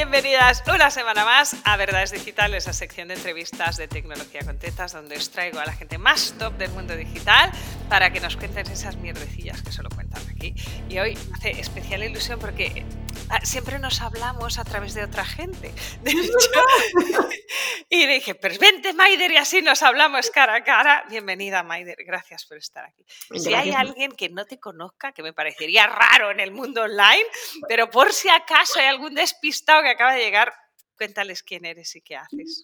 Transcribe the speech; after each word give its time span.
Bienvenidas 0.00 0.62
una 0.74 0.90
semana 0.90 1.26
más 1.26 1.54
a 1.62 1.76
Verdades 1.76 2.10
Digitales, 2.10 2.66
la 2.66 2.72
sección 2.72 3.08
de 3.08 3.14
entrevistas 3.14 3.76
de 3.76 3.86
tecnología 3.86 4.40
con 4.46 4.58
tetas, 4.58 4.94
donde 4.94 5.18
os 5.18 5.28
traigo 5.28 5.60
a 5.60 5.66
la 5.66 5.74
gente 5.74 5.98
más 5.98 6.34
top 6.38 6.56
del 6.56 6.70
mundo 6.70 6.96
digital 6.96 7.52
para 7.90 8.10
que 8.10 8.18
nos 8.18 8.38
cuenten 8.38 8.66
esas 8.70 8.96
mierdecillas 8.96 9.60
que 9.60 9.70
solo 9.70 9.90
cuentan 9.90 10.22
aquí. 10.34 10.54
Y 10.88 10.98
hoy 11.00 11.18
me 11.28 11.36
hace 11.36 11.60
especial 11.60 12.02
ilusión 12.02 12.38
porque 12.40 12.86
siempre 13.42 13.78
nos 13.78 14.00
hablamos 14.00 14.58
a 14.58 14.64
través 14.64 14.94
de 14.94 15.04
otra 15.04 15.24
gente. 15.24 15.72
De 16.02 16.10
hecho, 16.10 17.28
y 17.88 18.06
le 18.06 18.14
dije, 18.14 18.34
pues 18.34 18.58
vente 18.58 18.92
Maider 18.92 19.30
y 19.32 19.36
así 19.36 19.62
nos 19.62 19.82
hablamos 19.82 20.30
cara 20.30 20.56
a 20.56 20.64
cara. 20.64 21.04
Bienvenida 21.08 21.62
Maider, 21.62 21.96
gracias 22.04 22.44
por 22.46 22.56
estar 22.58 22.84
aquí. 22.84 23.04
Si 23.38 23.54
hay 23.54 23.70
alguien 23.70 24.12
que 24.12 24.28
no 24.28 24.44
te 24.44 24.58
conozca, 24.58 25.12
que 25.12 25.22
me 25.22 25.32
parecería 25.32 25.86
raro 25.86 26.30
en 26.30 26.40
el 26.40 26.52
mundo 26.52 26.82
online, 26.82 27.24
pero 27.68 27.90
por 27.90 28.12
si 28.12 28.28
acaso 28.28 28.78
hay 28.78 28.86
algún 28.86 29.14
despistado 29.14 29.82
que 29.82 29.90
acaba 29.90 30.14
de 30.14 30.20
llegar, 30.20 30.52
cuéntales 31.00 31.42
quién 31.42 31.64
eres 31.64 31.96
y 31.96 32.02
qué 32.02 32.16
haces. 32.16 32.62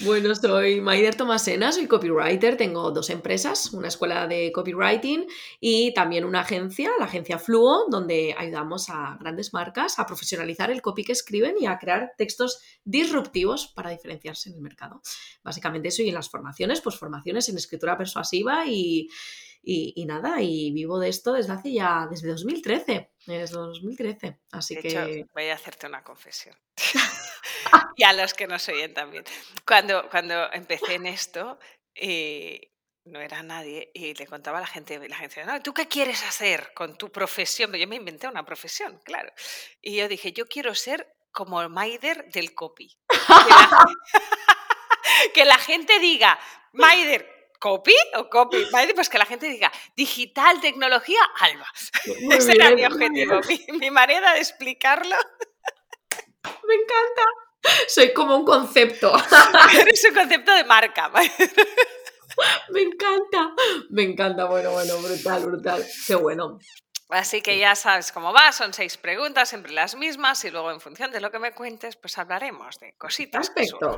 Bueno, 0.00 0.34
soy 0.34 0.80
Maider 0.80 1.14
Tomasena, 1.14 1.70
soy 1.70 1.86
copywriter, 1.86 2.56
tengo 2.56 2.90
dos 2.90 3.08
empresas, 3.08 3.72
una 3.72 3.86
escuela 3.86 4.26
de 4.26 4.50
copywriting 4.50 5.28
y 5.60 5.94
también 5.94 6.24
una 6.24 6.40
agencia, 6.40 6.90
la 6.98 7.04
agencia 7.04 7.38
Fluo, 7.38 7.86
donde 7.88 8.34
ayudamos 8.36 8.90
a 8.90 9.16
grandes 9.20 9.52
marcas 9.52 10.00
a 10.00 10.06
profesionalizar 10.06 10.72
el 10.72 10.82
copy 10.82 11.04
que 11.04 11.12
escriben 11.12 11.54
y 11.60 11.66
a 11.66 11.78
crear 11.78 12.14
textos 12.18 12.58
disruptivos 12.82 13.68
para 13.68 13.90
diferenciarse 13.90 14.48
en 14.48 14.56
el 14.56 14.60
mercado. 14.60 15.00
Básicamente 15.44 15.86
eso 15.86 16.02
y 16.02 16.08
en 16.08 16.16
las 16.16 16.28
formaciones, 16.28 16.80
pues 16.80 16.96
formaciones 16.96 17.48
en 17.48 17.58
escritura 17.58 17.96
persuasiva 17.96 18.66
y, 18.66 19.08
y, 19.62 20.04
nada, 20.04 20.42
y 20.42 20.72
vivo 20.72 20.98
de 20.98 21.10
esto 21.10 21.32
desde 21.32 21.52
hace 21.52 21.72
ya, 21.72 22.08
desde 22.10 22.26
2013, 22.26 23.10
desde 23.24 23.54
2013. 23.54 24.36
Así 24.50 24.74
que... 24.76 25.26
voy 25.32 25.44
a 25.44 25.54
hacerte 25.54 25.86
una 25.86 26.02
confesión. 26.02 26.56
y 27.96 28.04
a 28.04 28.12
los 28.12 28.34
que 28.34 28.46
nos 28.46 28.68
oyen 28.68 28.94
también. 28.94 29.24
Cuando, 29.66 30.08
cuando 30.10 30.52
empecé 30.52 30.94
en 30.94 31.06
esto, 31.06 31.58
eh, 31.94 32.72
no 33.04 33.20
era 33.20 33.42
nadie 33.42 33.90
y 33.94 34.14
le 34.14 34.26
contaba 34.26 34.58
a 34.58 34.62
la 34.62 34.66
gente, 34.66 34.98
la 35.08 35.16
gente 35.16 35.40
decía, 35.40 35.52
no, 35.52 35.62
¿tú 35.62 35.72
qué 35.72 35.88
quieres 35.88 36.22
hacer 36.24 36.72
con 36.74 36.96
tu 36.96 37.10
profesión? 37.10 37.72
Yo 37.72 37.88
me 37.88 37.96
inventé 37.96 38.28
una 38.28 38.44
profesión, 38.44 39.00
claro. 39.04 39.32
Y 39.80 39.96
yo 39.96 40.08
dije, 40.08 40.32
yo 40.32 40.46
quiero 40.46 40.74
ser 40.74 41.14
como 41.32 41.66
Maider 41.68 42.30
del 42.30 42.54
copy. 42.54 42.98
que 45.34 45.44
la 45.44 45.58
gente 45.58 45.98
diga, 45.98 46.38
Maider, 46.72 47.38
¿Copy 47.58 47.94
o 48.14 48.30
copy? 48.30 48.66
Pues 48.94 49.08
que 49.08 49.18
la 49.18 49.26
gente 49.26 49.48
diga, 49.48 49.72
digital, 49.96 50.60
tecnología, 50.60 51.18
alba. 51.40 51.66
Ese 52.30 52.52
era 52.52 52.70
mi 52.70 52.84
objetivo, 52.84 53.40
mi, 53.80 53.90
manera 53.90 54.34
de 54.34 54.38
explicarlo. 54.38 55.16
Me 56.44 56.74
encanta. 56.74 57.22
Soy 57.88 58.12
como 58.12 58.36
un 58.36 58.44
concepto. 58.44 59.12
Eres 59.80 60.04
un 60.08 60.14
concepto 60.14 60.54
de 60.54 60.64
marca. 60.64 61.10
Me 62.70 62.82
encanta. 62.82 63.52
Me 63.90 64.02
encanta. 64.04 64.44
Bueno, 64.44 64.70
bueno, 64.72 64.96
brutal, 64.98 65.44
brutal. 65.44 65.84
Qué 66.06 66.14
bueno. 66.14 66.58
Así 67.08 67.40
que 67.40 67.58
ya 67.58 67.74
sabes 67.74 68.12
cómo 68.12 68.34
va, 68.34 68.52
son 68.52 68.74
seis 68.74 68.98
preguntas, 68.98 69.48
siempre 69.48 69.72
las 69.72 69.96
mismas, 69.96 70.44
y 70.44 70.50
luego 70.50 70.70
en 70.70 70.78
función 70.78 71.10
de 71.10 71.20
lo 71.20 71.30
que 71.30 71.38
me 71.38 71.52
cuentes, 71.52 71.96
pues 71.96 72.18
hablaremos 72.18 72.78
de 72.80 72.94
cositas. 72.98 73.48
Perfecto. 73.48 73.96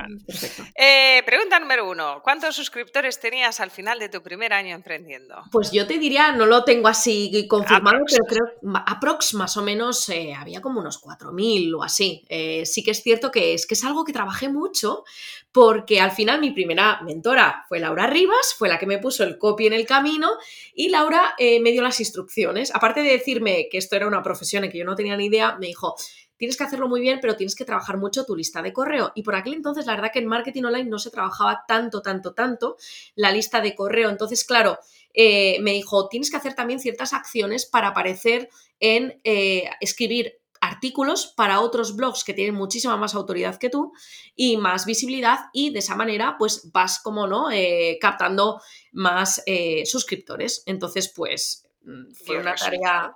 Eh, 0.77 1.23
pregunta 1.27 1.59
número 1.59 1.91
uno: 1.91 2.21
¿Cuántos 2.23 2.55
suscriptores 2.55 3.19
tenías 3.19 3.59
al 3.59 3.71
final 3.71 3.99
de 3.99 4.09
tu 4.09 4.23
primer 4.23 4.53
año 4.53 4.75
emprendiendo? 4.75 5.43
Pues 5.51 5.73
yo 5.73 5.87
te 5.87 5.99
diría, 5.99 6.33
no 6.33 6.47
lo 6.47 6.63
tengo 6.65 6.87
así 6.87 7.47
confirmado, 7.49 7.99
pero 8.09 8.25
creo 8.27 8.73
aprox 8.87 9.35
más 9.35 9.57
o 9.57 9.63
menos 9.63 10.09
eh, 10.09 10.33
había 10.35 10.61
como 10.61 10.81
unos 10.81 11.03
4.000 11.03 11.75
o 11.75 11.83
así. 11.83 12.25
Eh, 12.29 12.65
sí 12.65 12.85
que 12.85 12.93
es 12.93 13.03
cierto 13.03 13.31
que 13.31 13.55
es 13.55 13.67
que 13.67 13.75
es 13.75 13.85
algo 13.85 14.05
que 14.05 14.13
trabajé 14.13 14.49
mucho, 14.49 15.05
porque 15.53 16.01
al 16.01 16.13
final 16.13 16.41
mi 16.41 16.53
primera 16.53 17.01
mentora 17.03 17.65
fue 17.69 17.81
Laura 17.81 18.07
Rivas, 18.07 18.55
fue 18.57 18.69
la 18.69 18.79
que 18.79 18.87
me 18.87 18.99
puso 18.99 19.25
el 19.25 19.39
copy 19.39 19.67
en 19.67 19.73
el 19.73 19.87
camino, 19.87 20.31
y 20.75 20.89
Laura 20.89 21.35
me 21.39 21.73
dio 21.73 21.83
las 21.83 22.01
instrucciones. 22.01 22.75
Aparte 22.75 23.03
de 23.03 23.11
decirme 23.11 23.69
que 23.71 23.79
esto 23.79 23.97
era 23.97 24.07
una 24.07 24.23
profesión 24.23 24.65
en 24.65 24.71
que 24.71 24.79
yo 24.79 24.85
no 24.85 24.95
tenía 24.95 25.17
ni 25.17 25.27
idea, 25.27 25.57
me 25.59 25.67
dijo, 25.67 25.97
tienes 26.41 26.57
que 26.57 26.65
hacerlo 26.65 26.89
muy 26.89 27.03
bien, 27.03 27.19
pero 27.21 27.37
tienes 27.37 27.55
que 27.55 27.67
trabajar 27.67 27.99
mucho 27.99 28.25
tu 28.25 28.35
lista 28.35 28.63
de 28.63 28.73
correo. 28.73 29.13
Y 29.15 29.23
por 29.23 29.35
aquel 29.35 29.53
entonces, 29.53 29.85
la 29.85 29.95
verdad 29.95 30.11
que 30.11 30.21
en 30.21 30.27
marketing 30.27 30.65
online 30.65 30.89
no 30.89 30.99
se 30.99 31.11
trabajaba 31.11 31.65
tanto, 31.69 32.01
tanto, 32.01 32.33
tanto 32.33 32.79
la 33.15 33.31
lista 33.31 33.61
de 33.61 33.75
correo. 33.75 34.09
Entonces, 34.09 34.45
claro, 34.45 34.79
eh, 35.13 35.59
me 35.61 35.73
dijo, 35.73 36.09
tienes 36.09 36.31
que 36.31 36.39
hacer 36.39 36.55
también 36.55 36.81
ciertas 36.81 37.13
acciones 37.13 37.67
para 37.67 37.89
aparecer 37.89 38.49
en 38.81 39.21
eh, 39.23 39.69
escribir 39.83 40.40
artículos 40.81 41.33
para 41.37 41.61
otros 41.61 41.97
blogs 41.97 42.25
que 42.25 42.35
tienen 42.35 42.55
muchísima 42.55 42.97
más 42.97 43.15
autoridad 43.15 43.59
que 43.59 43.71
tú 43.71 43.93
y 44.35 44.57
más 44.57 44.87
visibilidad 44.87 45.51
y 45.53 45.71
de 45.71 45.79
esa 45.81 45.97
manera 45.97 46.37
pues 46.39 46.71
vas 46.73 47.01
como 47.01 47.27
no 47.27 47.51
eh, 47.51 47.99
captando 48.01 48.61
más 48.93 49.43
suscriptores 49.85 50.63
entonces 50.67 51.13
pues 51.15 51.71
Mm, 51.83 52.13
fue 52.13 52.39
una 52.39 52.55
tarea, 52.55 53.15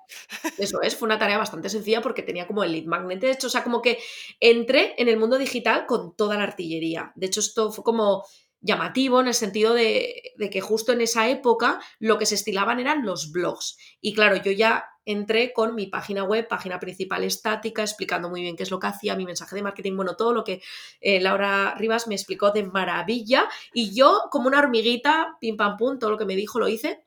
eso 0.57 0.81
es, 0.81 0.97
fue 0.97 1.07
una 1.07 1.19
tarea 1.19 1.37
bastante 1.37 1.69
sencilla 1.69 2.01
porque 2.01 2.23
tenía 2.23 2.47
como 2.47 2.65
el 2.65 2.73
lead 2.73 2.85
magnet. 2.85 3.21
De 3.21 3.31
hecho, 3.31 3.49
o 3.49 3.51
sea, 3.51 3.63
como 3.63 3.83
que 3.83 3.99
entré 4.41 4.95
en 4.99 5.09
el 5.09 5.19
mundo 5.19 5.39
digital 5.39 5.87
con 5.87 6.17
toda 6.17 6.37
la 6.37 6.45
artillería. 6.45 7.13
De 7.15 7.27
hecho, 7.27 7.41
esto 7.41 7.71
fue 7.73 7.85
como 7.85 8.25
llamativo 8.61 9.21
en 9.21 9.29
el 9.29 9.35
sentido 9.35 9.75
de, 9.75 10.33
que 10.51 10.61
justo 10.63 10.93
en 10.93 11.03
esa 11.03 11.29
época 11.29 11.81
lo 11.99 12.17
que 12.17 12.25
se 12.25 12.37
estilaban 12.37 12.81
eran 12.81 13.05
los 13.05 13.31
blogs. 13.33 13.77
Y 14.01 14.15
claro, 14.15 14.37
yo 14.37 14.53
ya 14.53 14.87
entré 15.05 15.53
con 15.53 15.75
mi 15.75 15.87
página 15.87 16.25
web, 16.25 16.49
página 16.49 16.79
principal 16.79 17.25
estática, 17.25 17.83
explicando 17.83 18.29
muy 18.29 18.43
bien 18.43 18.57
qué 18.57 18.63
es 18.63 18.71
lo 18.71 18.79
que 18.79 18.87
hacía, 18.87 19.17
mi 19.17 19.27
mensaje 19.27 19.57
de 19.57 19.63
marketing, 19.63 19.97
bueno, 19.97 20.17
todo 20.17 20.33
lo 20.33 20.45
que 20.45 20.63
eh, 21.01 21.21
Laura 21.21 21.75
Rivas 21.77 22.07
me 22.07 22.15
explicó 22.15 22.51
de 22.51 22.65
maravilla. 22.65 23.49
Y 23.73 23.95
yo, 23.95 24.23
como 24.31 24.49
una 24.49 24.59
hormiguita, 24.59 25.37
pim 25.41 25.57
pam 25.57 25.77
pum, 25.77 25.99
todo 25.99 26.11
lo 26.11 26.19
que 26.19 26.25
me 26.25 26.37
dijo 26.37 26.59
lo 26.59 26.69
hice 26.69 27.05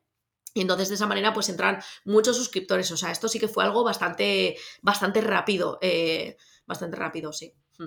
y 0.57 0.61
entonces 0.61 0.89
de 0.89 0.95
esa 0.95 1.05
manera 1.05 1.33
pues 1.33 1.49
entran 1.49 1.79
muchos 2.03 2.35
suscriptores. 2.35 2.89
O 2.91 2.97
sea, 2.97 3.11
esto 3.11 3.27
sí 3.27 3.39
que 3.39 3.47
fue 3.47 3.63
algo 3.63 3.83
bastante, 3.83 4.57
bastante 4.81 5.21
rápido. 5.21 5.77
Eh, 5.81 6.35
bastante 6.65 6.97
rápido, 6.97 7.31
sí. 7.31 7.53
Mm. 7.77 7.85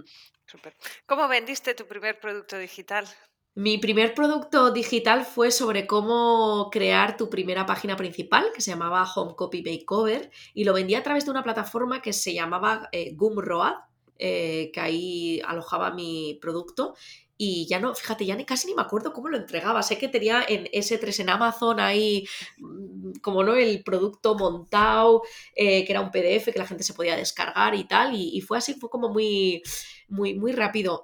¿Cómo 1.07 1.27
vendiste 1.27 1.75
tu 1.75 1.87
primer 1.87 2.21
producto 2.21 2.57
digital? 2.59 3.09
Mi 3.55 3.79
primer 3.79 4.15
producto 4.15 4.71
digital 4.71 5.25
fue 5.25 5.51
sobre 5.51 5.87
cómo 5.87 6.69
crear 6.71 7.17
tu 7.17 7.29
primera 7.29 7.67
página 7.67 7.97
principal, 7.97 8.47
que 8.55 8.61
se 8.61 8.71
llamaba 8.71 9.11
Home 9.15 9.35
Copy 9.35 9.63
Makeover, 9.63 10.31
y 10.55 10.65
lo 10.65 10.73
vendía 10.73 11.01
a 11.01 11.03
través 11.03 11.25
de 11.25 11.33
una 11.33 11.43
plataforma 11.43 12.01
que 12.01 12.13
se 12.13 12.33
llamaba 12.33 12.89
eh, 12.93 13.13
Gumroad, 13.15 13.75
eh, 14.19 14.71
que 14.73 14.81
ahí 14.81 15.43
alojaba 15.47 15.93
mi 15.93 16.39
producto 16.41 16.95
y 17.43 17.67
ya 17.67 17.81
no, 17.81 17.95
fíjate, 17.95 18.27
ya 18.27 18.37
ni, 18.37 18.45
casi 18.45 18.67
ni 18.67 18.75
me 18.75 18.83
acuerdo 18.83 19.15
cómo 19.15 19.31
lo 19.31 19.39
entregaba. 19.39 19.83
Sé 19.83 19.97
que 19.97 20.09
tenía 20.09 20.45
en 20.47 20.67
S3 20.67 21.21
en 21.21 21.31
Amazon 21.31 21.81
ahí, 21.81 22.27
mm, 22.59 23.13
como 23.23 23.43
no, 23.43 23.55
el 23.55 23.83
producto 23.83 24.35
montado, 24.37 25.23
eh, 25.57 25.87
que 25.87 25.93
era 25.93 26.03
un 26.03 26.11
PDF 26.11 26.53
que 26.53 26.59
la 26.59 26.67
gente 26.67 26.85
se 26.85 26.93
podía 26.93 27.17
descargar 27.17 27.75
y 27.75 27.85
tal, 27.89 28.15
y, 28.15 28.41
fue 28.43 28.59
así, 28.59 28.75
fue 28.75 28.91
como 28.91 29.09
muy, 29.09 29.63
muy, 30.09 30.35
muy 30.35 30.53
rápido. 30.53 31.03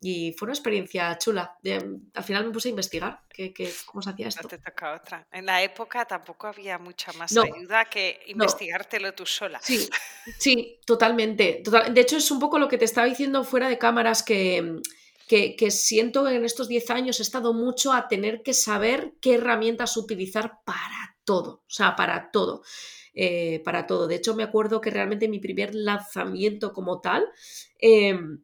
Y 0.00 0.32
fue 0.32 0.46
una 0.46 0.54
experiencia 0.54 1.16
chula. 1.18 1.56
al 2.14 2.24
final 2.24 2.46
me 2.46 2.52
puse 2.52 2.68
a 2.68 2.70
investigar 2.70 3.20
qué, 3.28 3.52
cómo 3.86 4.02
se 4.02 4.10
hacía 4.10 4.28
esto. 4.28 4.42
No 4.42 4.48
te 4.48 4.58
toca 4.58 4.94
otra. 4.94 5.26
En 5.30 5.46
la 5.46 5.62
época 5.62 6.04
tampoco 6.04 6.46
había 6.46 6.78
mucha 6.78 7.12
más 7.14 7.36
ayuda 7.36 7.84
que 7.84 8.20
investigártelo 8.26 9.12
tú 9.12 9.26
sola. 9.26 9.60
Sí, 9.62 9.88
sí, 10.38 10.80
totalmente. 10.86 11.62
De 11.92 12.00
hecho, 12.00 12.16
es 12.16 12.30
un 12.30 12.38
poco 12.38 12.58
lo 12.58 12.68
que 12.68 12.78
te 12.78 12.84
estaba 12.84 13.06
diciendo 13.06 13.44
fuera 13.44 13.68
de 13.68 13.78
cámaras 13.78 14.22
que 14.22 14.80
que, 15.30 15.70
siento 15.70 16.24
que 16.24 16.34
en 16.34 16.44
estos 16.44 16.66
10 16.66 16.90
años 16.90 17.20
he 17.20 17.22
estado 17.22 17.54
mucho 17.54 17.92
a 17.92 18.08
tener 18.08 18.42
que 18.42 18.52
saber 18.52 19.14
qué 19.20 19.34
herramientas 19.34 19.96
utilizar 19.96 20.58
para 20.64 21.16
todo, 21.24 21.62
o 21.66 21.70
sea, 21.70 21.94
para 21.94 22.32
todo. 22.32 22.62
Eh, 23.14 23.60
para 23.64 23.86
todo. 23.86 24.06
De 24.08 24.16
hecho, 24.16 24.34
me 24.34 24.42
acuerdo 24.42 24.80
que 24.80 24.90
realmente 24.90 25.28
mi 25.28 25.38
primer 25.38 25.74
lanzamiento 25.74 26.72
como 26.72 27.00
tal, 27.00 27.24
em, 27.78 28.42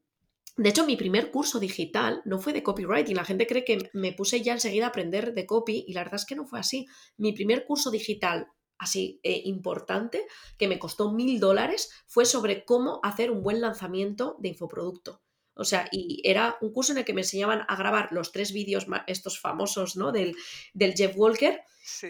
de 0.57 0.71
hecho, 0.71 0.87
mi 0.87 0.97
primer 0.97 1.31
curso 1.31 1.61
digital 1.61 2.23
no 2.25 2.39
fue 2.39 2.55
de 2.55 2.63
copywriting. 2.63 3.17
La 3.17 3.25
gente 3.25 3.47
cree 3.47 3.65
que 3.65 3.91
me 3.93 4.13
puse 4.13 4.41
ya 4.41 4.55
enseguida 4.55 4.87
a 4.87 4.89
aprender 4.89 5.35
de 5.35 5.45
copy 5.45 5.85
y 5.87 5.93
la 5.93 6.01
verdad 6.01 6.17
es 6.17 6.25
que 6.25 6.35
no 6.35 6.47
fue 6.47 6.59
así. 6.59 6.87
Mi 7.19 7.33
primer 7.33 7.67
curso 7.67 7.91
digital 7.91 8.49
así 8.79 9.21
eh, 9.23 9.43
importante, 9.45 10.27
que 10.59 10.69
me 10.69 10.79
costó 10.79 11.13
mil 11.13 11.41
dólares, 11.41 11.91
fue 12.07 12.25
sobre 12.25 12.65
cómo 12.65 13.01
hacer 13.03 13.31
un 13.31 13.43
buen 13.43 13.61
lanzamiento 13.61 14.37
de 14.39 14.51
infoproducto. 14.51 15.23
O 15.55 15.65
sea, 15.65 15.89
y 15.91 16.21
era 16.25 16.59
un 16.61 16.73
curso 16.73 16.93
en 16.93 16.99
el 16.99 17.05
que 17.05 17.15
me 17.15 17.23
enseñaban 17.23 17.65
a 17.67 17.77
grabar 17.77 18.09
los 18.13 18.33
tres 18.33 18.53
vídeos 18.53 18.87
estos 19.07 19.41
famosos, 19.41 19.97
¿no? 19.97 20.13
Del, 20.13 20.37
del 20.75 20.95
Jeff 20.95 21.15
Walker. 21.17 21.63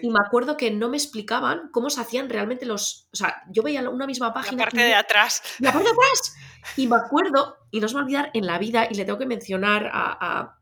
Y 0.02 0.08
me 0.08 0.18
acuerdo 0.24 0.56
que 0.56 0.70
no 0.70 0.88
me 0.88 0.96
explicaban 0.96 1.68
cómo 1.70 1.90
se 1.90 2.00
hacían 2.00 2.28
realmente 2.28 2.64
los. 2.64 3.08
O 3.12 3.16
sea, 3.16 3.42
yo 3.50 3.62
veía 3.62 3.88
una 3.88 4.06
misma 4.06 4.32
página. 4.32 4.64
La 4.64 4.64
parte 4.64 4.82
de 4.82 4.94
atrás. 4.94 5.42
La 5.60 5.72
parte 5.72 5.88
de 5.88 5.94
atrás. 5.94 6.34
Y 6.76 6.86
me 6.86 6.96
acuerdo, 6.96 7.56
y 7.70 7.80
no 7.80 7.86
me 7.88 7.94
va 7.94 8.00
a 8.00 8.02
olvidar 8.02 8.30
en 8.34 8.46
la 8.46 8.58
vida, 8.58 8.88
y 8.90 8.94
le 8.94 9.04
tengo 9.04 9.18
que 9.18 9.26
mencionar 9.26 9.90
a, 9.92 10.56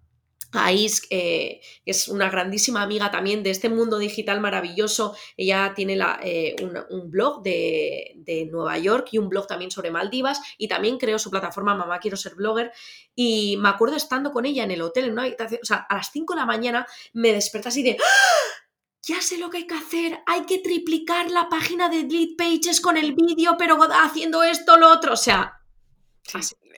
a 0.55 0.73
Is, 0.73 1.03
eh, 1.11 1.61
que 1.85 1.91
es 1.91 2.09
una 2.09 2.31
grandísima 2.31 2.83
amiga 2.83 3.11
también 3.11 3.43
de 3.43 3.51
este 3.51 3.69
mundo 3.69 3.99
digital 3.99 4.41
maravilloso. 4.41 5.17
Ella 5.37 5.73
tiene 5.75 5.97
la, 5.97 6.21
eh, 6.23 6.57
un, 6.91 7.11
blog 7.11 7.43
de, 7.43 8.13
de, 8.17 8.47
Nueva 8.47 8.79
York 8.79 9.09
y 9.13 9.19
un 9.19 9.29
blog 9.29 9.47
también 9.47 9.71
sobre 9.71 9.91
Maldivas 9.91 10.41
y 10.59 10.69
también 10.69 10.99
creó 10.99 11.19
su 11.19 11.31
plataforma 11.31 11.75
Mamá 11.75 11.99
Quiero 11.99 12.17
Ser 12.17 12.35
Blogger. 12.35 12.73
Y 13.15 13.57
me 13.59 13.69
acuerdo 13.69 13.97
estando 13.97 14.33
con 14.33 14.47
ella 14.47 14.65
en 14.65 14.71
el 14.71 14.83
hotel, 14.83 15.07
en 15.07 15.13
una 15.13 15.23
habitación, 15.23 15.61
o 15.63 15.67
sea, 15.67 15.87
a 15.89 15.97
las 15.97 16.11
5 16.13 16.35
de 16.35 16.41
la 16.41 16.47
mañana 16.47 16.87
me 17.13 17.33
desperté 17.33 17.69
así 17.69 17.83
de... 17.83 17.97
¡Ah! 18.01 18.61
Ya 19.07 19.21
sé 19.21 19.37
lo 19.37 19.51
que 19.51 19.59
hay 19.59 19.67
que 19.67 19.75
hacer, 19.75 20.19
hay 20.25 20.47
que 20.47 20.61
triplicar 20.61 21.31
la 21.31 21.51
página 21.51 21.91
de 21.91 22.05
Lead 22.05 22.37
Pages 22.39 22.81
con 22.81 22.97
el 22.97 23.13
vídeo, 23.13 23.57
pero 23.59 23.79
haciendo 24.03 24.43
esto, 24.43 24.79
lo 24.79 24.91
otro. 24.91 25.13
O 25.13 25.17
sea, 25.19 25.61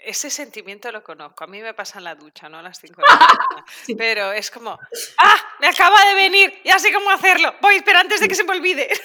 ese 0.05 0.31
sentimiento 0.31 0.91
lo 0.93 1.03
conozco. 1.03 1.45
A 1.45 1.47
mí 1.47 1.61
me 1.61 1.75
pasa 1.75 1.99
en 1.99 2.05
la 2.05 2.15
ducha, 2.15 2.49
¿no? 2.49 2.59
A 2.59 2.63
las 2.63 2.81
5 2.81 2.95
de 2.97 3.03
la 3.03 3.17
mañana. 3.17 3.67
Pero 3.97 4.33
es 4.33 4.51
como, 4.51 4.79
¡ah! 5.19 5.37
Me 5.61 5.69
acaba 5.69 6.05
de 6.07 6.15
venir, 6.15 6.55
ya 6.65 6.79
sé 6.79 6.93
cómo 6.93 7.11
hacerlo. 7.11 7.55
Voy, 7.61 7.83
pero 7.85 7.99
antes 7.99 8.21
de 8.21 8.29
que 8.29 8.35
se 8.35 8.45
me 8.45 8.53
olvide. 8.53 8.89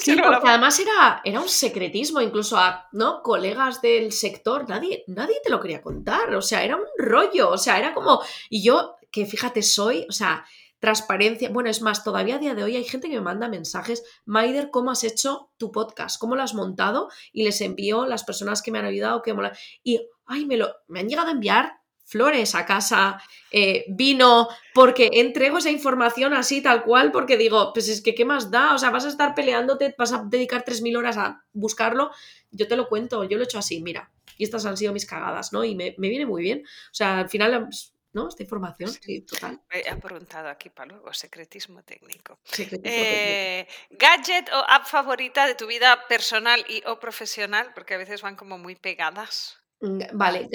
Sí, 0.00 0.14
porque 0.22 0.46
además 0.46 0.78
era, 0.80 1.22
era 1.24 1.40
un 1.40 1.48
secretismo, 1.48 2.20
incluso 2.20 2.58
a 2.58 2.86
¿no? 2.92 3.22
colegas 3.22 3.80
del 3.80 4.12
sector, 4.12 4.68
nadie, 4.68 5.02
nadie 5.06 5.40
te 5.42 5.48
lo 5.48 5.58
quería 5.62 5.80
contar, 5.80 6.34
o 6.34 6.42
sea, 6.42 6.62
era 6.62 6.76
un 6.76 6.84
rollo, 6.98 7.48
o 7.48 7.56
sea, 7.56 7.78
era 7.78 7.94
como, 7.94 8.22
y 8.50 8.62
yo, 8.62 8.96
que 9.10 9.24
fíjate, 9.24 9.62
soy, 9.62 10.04
o 10.06 10.12
sea, 10.12 10.44
transparencia. 10.78 11.50
Bueno, 11.50 11.70
es 11.70 11.82
más, 11.82 12.04
todavía 12.04 12.36
a 12.36 12.38
día 12.38 12.54
de 12.54 12.62
hoy 12.62 12.76
hay 12.76 12.84
gente 12.84 13.08
que 13.08 13.16
me 13.16 13.20
manda 13.20 13.48
mensajes, 13.48 14.04
Maider, 14.24 14.70
¿cómo 14.70 14.90
has 14.90 15.04
hecho 15.04 15.50
tu 15.56 15.72
podcast? 15.72 16.20
¿Cómo 16.20 16.36
lo 16.36 16.42
has 16.42 16.54
montado? 16.54 17.08
Y 17.32 17.44
les 17.44 17.60
envío 17.60 18.06
las 18.06 18.24
personas 18.24 18.62
que 18.62 18.70
me 18.70 18.78
han 18.78 18.84
ayudado, 18.84 19.22
que 19.22 19.34
y 19.82 20.00
ay, 20.26 20.46
me, 20.46 20.56
lo, 20.56 20.74
me 20.88 21.00
han 21.00 21.08
llegado 21.08 21.28
a 21.28 21.32
enviar 21.32 21.72
flores 22.04 22.54
a 22.54 22.64
casa, 22.64 23.20
eh, 23.50 23.84
vino, 23.88 24.48
porque 24.72 25.10
entrego 25.12 25.58
esa 25.58 25.70
información 25.70 26.32
así 26.32 26.62
tal 26.62 26.82
cual, 26.82 27.12
porque 27.12 27.36
digo, 27.36 27.72
pues 27.74 27.88
es 27.88 28.00
que 28.00 28.14
¿qué 28.14 28.24
más 28.24 28.50
da? 28.50 28.74
O 28.74 28.78
sea, 28.78 28.88
vas 28.88 29.04
a 29.04 29.08
estar 29.08 29.34
peleándote, 29.34 29.94
vas 29.98 30.14
a 30.14 30.24
dedicar 30.26 30.64
3.000 30.64 30.96
horas 30.96 31.18
a 31.18 31.44
buscarlo, 31.52 32.10
yo 32.50 32.66
te 32.66 32.76
lo 32.76 32.88
cuento, 32.88 33.24
yo 33.24 33.36
lo 33.36 33.42
he 33.42 33.44
hecho 33.44 33.58
así, 33.58 33.82
mira, 33.82 34.10
y 34.38 34.44
estas 34.44 34.64
han 34.64 34.78
sido 34.78 34.94
mis 34.94 35.04
cagadas, 35.04 35.52
¿no? 35.52 35.64
Y 35.64 35.74
me, 35.74 35.94
me 35.98 36.08
viene 36.08 36.24
muy 36.24 36.42
bien. 36.42 36.62
O 36.64 36.94
sea, 36.94 37.18
al 37.18 37.28
final 37.28 37.64
pues, 37.64 37.94
¿no? 38.18 38.28
Esta 38.28 38.42
información, 38.42 38.90
sí, 38.90 39.20
total. 39.22 39.60
He 39.70 39.94
preguntado 39.96 40.48
aquí 40.48 40.70
para 40.70 40.92
luego, 40.92 41.12
secretismo 41.12 41.82
técnico. 41.82 42.38
Eh, 42.82 43.66
¿Gadget 43.90 44.48
o 44.52 44.64
app 44.68 44.86
favorita 44.86 45.46
de 45.46 45.54
tu 45.54 45.66
vida 45.66 46.06
personal 46.08 46.64
y 46.68 46.82
o 46.86 46.98
profesional? 46.98 47.72
Porque 47.74 47.94
a 47.94 47.98
veces 47.98 48.22
van 48.22 48.36
como 48.36 48.58
muy 48.58 48.74
pegadas. 48.74 49.58
Mm, 49.80 50.00
vale, 50.12 50.48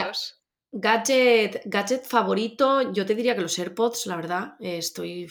gadget, 0.74 1.62
gadget 1.65 2.06
favorito, 2.06 2.92
yo 2.92 3.06
te 3.06 3.15
diría 3.15 3.36
que 3.36 3.42
los 3.42 3.57
AirPods, 3.57 4.07
la 4.07 4.15
verdad, 4.15 4.56
estoy... 4.60 5.30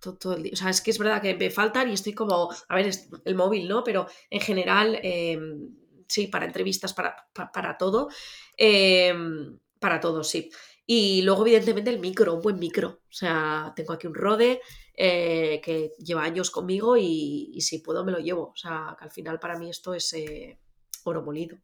todo, 0.00 0.34
el 0.36 0.44
día. 0.44 0.52
O 0.54 0.56
sea, 0.56 0.70
es 0.70 0.80
que 0.80 0.92
es 0.92 0.98
verdad 0.98 1.20
que 1.20 1.34
me 1.34 1.50
faltan 1.50 1.90
y 1.90 1.94
estoy 1.94 2.14
como, 2.14 2.50
a 2.68 2.74
ver, 2.74 2.90
el 3.24 3.34
móvil, 3.34 3.68
¿no? 3.68 3.82
Pero 3.82 4.06
en 4.30 4.40
general, 4.40 4.98
em, 5.02 5.74
sí, 6.08 6.28
para 6.28 6.46
entrevistas, 6.46 6.94
para, 6.94 7.16
para, 7.32 7.76
todo. 7.76 8.08
Em, 8.56 9.58
para 9.80 9.98
todo, 10.00 10.22
sí. 10.22 10.50
Y 10.86 11.22
luego, 11.22 11.42
evidentemente, 11.46 11.90
el 11.90 11.98
micro, 11.98 12.34
un 12.34 12.42
buen 12.42 12.58
micro. 12.58 13.00
O 13.08 13.12
sea, 13.12 13.72
tengo 13.74 13.92
aquí 13.92 14.06
un 14.06 14.14
Rode 14.14 14.60
eh, 14.94 15.60
que 15.64 15.92
lleva 15.98 16.24
años 16.24 16.50
conmigo 16.50 16.96
y, 16.96 17.58
si 17.60 17.78
puedo 17.78 18.04
me 18.04 18.12
lo 18.12 18.18
llevo. 18.18 18.50
O 18.50 18.56
sea, 18.56 18.94
que 18.98 19.04
al 19.04 19.10
final 19.10 19.38
para 19.40 19.58
mí 19.58 19.70
esto 19.70 19.94
es 19.94 20.12
eh, 20.12 20.58
oro 21.04 21.22
molido. 21.22 21.58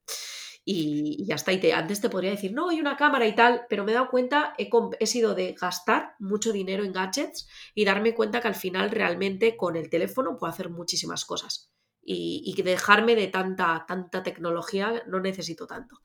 Y, 0.65 1.25
ya 1.27 1.35
está. 1.35 1.53
Y 1.53 1.61
te, 1.61 1.73
antes 1.75 2.01
te 2.01 2.09
podría 2.09 2.31
decir, 2.31 2.53
no, 2.53 2.71
hay 2.71 2.81
una 2.81 2.97
cámara 2.97 3.27
y 3.27 3.35
tal, 3.35 3.67
pero 3.69 3.85
me 3.85 3.93
he 3.93 3.95
dado 3.95 4.11
cuenta, 4.11 4.55
he, 4.57 4.71
he, 4.99 5.07
sido 5.07 5.35
de 5.35 5.53
gastar 5.53 6.15
mucho 6.19 6.53
dinero 6.53 6.85
en 6.85 6.93
gadgets 6.93 7.47
y 7.75 7.85
darme 7.85 8.15
cuenta 8.15 8.41
que 8.41 8.49
al 8.49 8.55
final 8.55 8.91
realmente 8.91 9.57
con 9.57 9.77
el 9.77 9.91
teléfono 9.91 10.39
puedo 10.39 10.53
hacer 10.53 10.71
muchísimas 10.71 11.25
cosas. 11.27 11.71
Y, 12.03 12.43
y 12.47 12.63
dejarme 12.63 13.15
de 13.15 13.29
tanta, 13.29 13.85
tanta 13.87 14.23
tecnología 14.23 15.03
no 15.07 15.21
necesito 15.21 15.67
tanto. 15.67 16.01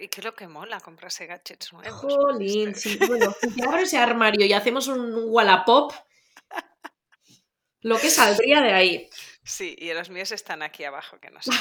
¿Y 0.00 0.08
qué 0.08 0.20
es 0.20 0.24
lo 0.24 0.34
que 0.34 0.48
mola 0.48 0.80
comprarse 0.80 1.26
gadgets 1.26 1.72
nuevos? 1.72 2.00
Jolín, 2.00 2.74
sí. 2.74 2.98
Bueno, 3.06 3.34
si 3.54 3.62
abro 3.62 3.78
ese 3.78 3.98
armario 3.98 4.44
y 4.44 4.52
hacemos 4.52 4.88
un 4.88 5.24
Wallapop, 5.28 5.92
lo 7.80 7.98
que 7.98 8.10
saldría 8.10 8.60
de 8.60 8.72
ahí. 8.72 9.10
Sí, 9.44 9.74
y 9.78 9.92
los 9.94 10.10
míos 10.10 10.32
están 10.32 10.62
aquí 10.62 10.84
abajo, 10.84 11.18
que 11.20 11.30
no 11.30 11.40
sé. 11.40 11.50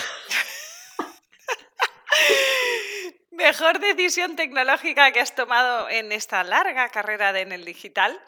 ¿Mejor 3.32 3.80
decisión 3.80 4.36
tecnológica 4.36 5.12
que 5.12 5.20
has 5.20 5.36
tomado 5.36 5.90
en 5.90 6.12
esta 6.12 6.44
larga 6.44 6.90
carrera 6.90 7.34
de, 7.34 7.42
en 7.42 7.52
el 7.52 7.66
digital? 7.66 8.20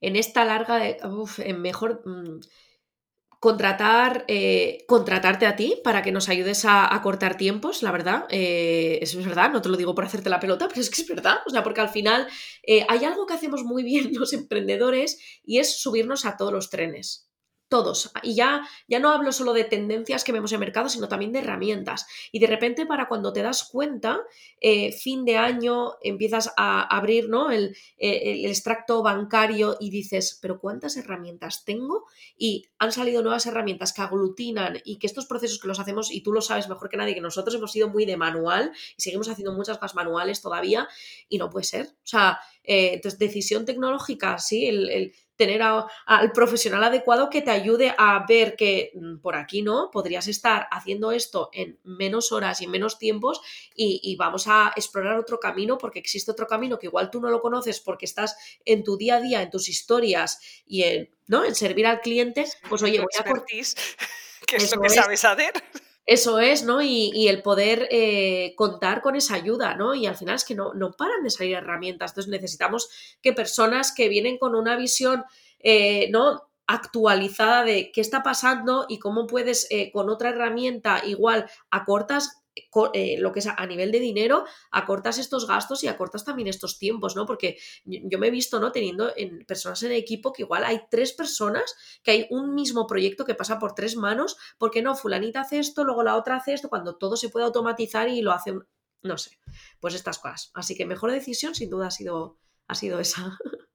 En 0.00 0.16
esta 0.16 0.44
larga, 0.44 0.80
uf, 1.08 1.40
en 1.40 1.60
mejor... 1.60 2.02
Mm, 2.04 2.40
contratar, 3.42 4.24
eh, 4.28 4.84
contratarte 4.86 5.46
a 5.46 5.56
ti 5.56 5.80
para 5.82 6.02
que 6.02 6.12
nos 6.12 6.28
ayudes 6.28 6.64
a, 6.64 6.96
cortar 7.02 7.36
tiempos, 7.36 7.82
la 7.82 7.90
verdad. 7.90 8.24
Eh, 8.30 9.00
eso 9.02 9.18
es 9.18 9.26
verdad, 9.26 9.50
no 9.50 9.60
te 9.60 9.68
lo 9.68 9.76
digo 9.76 9.96
por 9.96 10.04
hacerte 10.04 10.30
la 10.30 10.38
pelota, 10.38 10.68
pero 10.68 10.80
es 10.80 10.88
que 10.88 11.02
es 11.02 11.08
verdad. 11.08 11.38
O 11.44 11.50
sea, 11.50 11.64
porque 11.64 11.80
al 11.80 11.88
final 11.88 12.28
eh, 12.62 12.86
hay 12.88 13.04
algo 13.04 13.26
que 13.26 13.34
hacemos 13.34 13.64
muy 13.64 13.82
bien 13.82 14.12
los 14.14 14.32
emprendedores 14.32 15.18
y 15.44 15.58
es 15.58 15.80
subirnos 15.80 16.24
a 16.24 16.36
todos 16.36 16.52
los 16.52 16.70
trenes 16.70 17.31
todos. 17.72 18.12
Y 18.22 18.34
ya, 18.34 18.68
ya 18.86 18.98
no 18.98 19.08
hablo 19.08 19.32
solo 19.32 19.54
de 19.54 19.64
tendencias 19.64 20.24
que 20.24 20.32
vemos 20.32 20.52
en 20.52 20.60
mercado, 20.60 20.90
sino 20.90 21.08
también 21.08 21.32
de 21.32 21.38
herramientas. 21.38 22.06
Y 22.30 22.38
de 22.38 22.46
repente, 22.46 22.84
para 22.84 23.08
cuando 23.08 23.32
te 23.32 23.40
das 23.40 23.64
cuenta, 23.64 24.20
eh, 24.60 24.92
fin 24.92 25.24
de 25.24 25.38
año, 25.38 25.94
empiezas 26.02 26.52
a 26.58 26.82
abrir 26.82 27.30
¿no? 27.30 27.50
el, 27.50 27.74
el, 27.96 28.44
extracto 28.44 29.02
bancario 29.02 29.78
y 29.80 29.88
dices, 29.88 30.38
pero 30.42 30.60
¿cuántas 30.60 30.98
herramientas 30.98 31.64
tengo? 31.64 32.04
Y 32.36 32.66
han 32.78 32.92
salido 32.92 33.22
nuevas 33.22 33.46
herramientas 33.46 33.94
que 33.94 34.02
aglutinan 34.02 34.82
y 34.84 34.98
que 34.98 35.06
estos 35.06 35.24
procesos 35.24 35.58
que 35.58 35.68
los 35.68 35.80
hacemos, 35.80 36.12
y 36.12 36.22
tú 36.22 36.30
lo 36.30 36.42
sabes 36.42 36.68
mejor 36.68 36.90
que 36.90 36.98
nadie, 36.98 37.14
que 37.14 37.22
nosotros 37.22 37.54
hemos 37.54 37.72
sido 37.72 37.88
muy 37.88 38.04
de 38.04 38.18
manual 38.18 38.72
y 38.98 39.00
seguimos 39.00 39.30
haciendo 39.30 39.54
muchas 39.54 39.80
más 39.80 39.94
manuales 39.94 40.42
todavía, 40.42 40.86
y 41.26 41.38
no 41.38 41.48
puede 41.48 41.64
ser. 41.64 41.86
O 41.86 42.06
sea, 42.06 42.38
eh, 42.64 42.94
entonces, 42.94 43.18
decisión 43.18 43.64
tecnológica, 43.64 44.38
sí, 44.38 44.66
el 44.66 45.12
tener 45.42 45.62
al 45.62 46.30
profesional 46.32 46.84
adecuado 46.84 47.28
que 47.28 47.42
te 47.42 47.50
ayude 47.50 47.92
a 47.98 48.24
ver 48.28 48.54
que 48.54 48.92
mm, 48.94 49.18
por 49.18 49.34
aquí 49.34 49.62
no, 49.62 49.90
podrías 49.90 50.28
estar 50.28 50.68
haciendo 50.70 51.10
esto 51.10 51.50
en 51.52 51.80
menos 51.82 52.30
horas 52.30 52.60
y 52.60 52.64
en 52.66 52.70
menos 52.70 52.96
tiempos 52.98 53.40
y, 53.74 54.14
vamos 54.16 54.46
a 54.46 54.72
explorar 54.76 55.18
otro 55.18 55.40
camino 55.40 55.78
porque 55.78 55.98
existe 55.98 56.30
otro 56.30 56.46
camino 56.46 56.78
que 56.78 56.86
igual 56.86 57.10
tú 57.10 57.20
no 57.20 57.28
lo 57.28 57.40
conoces 57.40 57.80
porque 57.80 58.04
estás 58.04 58.36
en 58.64 58.84
tu 58.84 58.96
día 58.96 59.16
a 59.16 59.20
día, 59.20 59.42
en 59.42 59.50
tus 59.50 59.68
historias 59.68 60.38
y 60.64 60.84
en, 60.84 61.10
¿no? 61.26 61.44
en 61.44 61.56
servir 61.56 61.86
al 61.86 62.00
cliente, 62.00 62.44
pues 62.68 62.82
oye, 62.82 62.98
voy 62.98 63.08
a 63.18 63.24
por... 63.24 63.44
que 64.46 64.56
es 64.56 64.76
lo 64.76 64.80
que 64.80 64.90
sabes 64.90 65.24
hacer. 65.24 65.52
Eso 66.04 66.40
es, 66.40 66.64
¿no? 66.64 66.82
Y, 66.82 67.28
el 67.28 67.42
poder 67.42 67.88
eh, 67.90 68.54
contar 68.56 69.02
con 69.02 69.14
esa 69.14 69.34
ayuda, 69.34 69.76
¿no? 69.76 69.94
Y 69.94 70.06
al 70.06 70.16
final 70.16 70.34
es 70.34 70.44
que 70.44 70.54
no, 70.54 70.74
no 70.74 70.92
paran 70.92 71.22
de 71.22 71.30
salir 71.30 71.54
herramientas. 71.54 72.10
Entonces 72.10 72.30
necesitamos 72.30 72.88
que 73.22 73.32
personas 73.32 73.94
que 73.94 74.08
vienen 74.08 74.38
con 74.38 74.54
una 74.56 74.76
visión, 74.76 75.24
eh, 75.60 76.08
¿no? 76.10 76.48
actualizada 76.66 77.64
de 77.64 77.90
qué 77.92 78.00
está 78.00 78.22
pasando 78.22 78.86
y 78.88 78.98
cómo 78.98 79.26
puedes 79.26 79.66
eh, 79.70 79.90
con 79.92 80.08
otra 80.08 80.30
herramienta 80.30 81.04
igual 81.04 81.50
acortas 81.70 82.41
eh, 82.92 83.16
lo 83.18 83.32
que 83.32 83.40
es 83.40 83.46
a 83.46 83.66
nivel 83.66 83.92
de 83.92 84.00
dinero, 84.00 84.44
acortas 84.70 85.18
estos 85.18 85.46
gastos 85.46 85.82
y 85.84 85.88
acortas 85.88 86.24
también 86.24 86.48
estos 86.48 86.78
tiempos, 86.78 87.16
¿no? 87.16 87.24
Porque 87.24 87.56
yo 87.84 88.18
me 88.18 88.28
he 88.28 88.30
visto, 88.30 88.60
¿no? 88.60 88.72
Teniendo 88.72 89.12
en 89.16 89.44
personas 89.46 89.82
en 89.82 89.92
equipo 89.92 90.32
que 90.32 90.42
igual 90.42 90.64
hay 90.64 90.82
tres 90.90 91.12
personas, 91.12 91.74
que 92.02 92.10
hay 92.10 92.26
un 92.30 92.54
mismo 92.54 92.86
proyecto 92.86 93.24
que 93.24 93.34
pasa 93.34 93.58
por 93.58 93.74
tres 93.74 93.96
manos, 93.96 94.36
porque 94.58 94.82
no, 94.82 94.94
fulanita 94.94 95.40
hace 95.40 95.58
esto, 95.58 95.84
luego 95.84 96.02
la 96.02 96.16
otra 96.16 96.36
hace 96.36 96.52
esto, 96.52 96.68
cuando 96.68 96.96
todo 96.96 97.16
se 97.16 97.30
puede 97.30 97.46
automatizar 97.46 98.08
y 98.08 98.20
lo 98.20 98.32
hace, 98.32 98.54
no 99.02 99.18
sé, 99.18 99.38
pues 99.80 99.94
estas 99.94 100.18
cosas. 100.18 100.50
Así 100.54 100.76
que 100.76 100.86
mejor 100.86 101.10
decisión 101.10 101.54
sin 101.54 101.70
duda 101.70 101.86
ha 101.86 101.90
sido, 101.90 102.38
ha 102.68 102.74
sido 102.74 103.00
esa. 103.00 103.38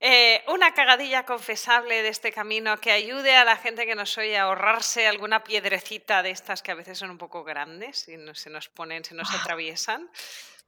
Eh, 0.00 0.44
una 0.46 0.74
cagadilla 0.74 1.24
confesable 1.24 2.02
de 2.02 2.08
este 2.08 2.30
camino 2.30 2.78
que 2.78 2.92
ayude 2.92 3.34
a 3.34 3.44
la 3.44 3.56
gente 3.56 3.84
que 3.84 3.96
nos 3.96 4.16
oye 4.16 4.38
a 4.38 4.44
ahorrarse 4.44 5.08
alguna 5.08 5.42
piedrecita 5.42 6.22
de 6.22 6.30
estas 6.30 6.62
que 6.62 6.70
a 6.70 6.76
veces 6.76 6.98
son 6.98 7.10
un 7.10 7.18
poco 7.18 7.42
grandes 7.42 8.08
y 8.08 8.16
se 8.34 8.48
nos 8.48 8.68
ponen, 8.68 9.04
se 9.04 9.16
nos 9.16 9.28
ah. 9.32 9.40
atraviesan. 9.40 10.08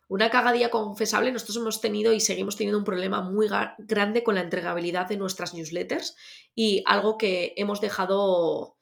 Una 0.08 0.28
cagadilla 0.28 0.70
confesable, 0.70 1.30
nosotros 1.30 1.58
hemos 1.58 1.80
tenido 1.80 2.12
y 2.12 2.18
seguimos 2.18 2.56
teniendo 2.56 2.78
un 2.78 2.84
problema 2.84 3.20
muy 3.20 3.48
grande 3.78 4.24
con 4.24 4.34
la 4.34 4.40
entregabilidad 4.40 5.06
de 5.06 5.16
nuestras 5.16 5.54
newsletters 5.54 6.16
y 6.52 6.82
algo 6.86 7.16
que 7.16 7.54
hemos 7.56 7.80
dejado 7.80 8.79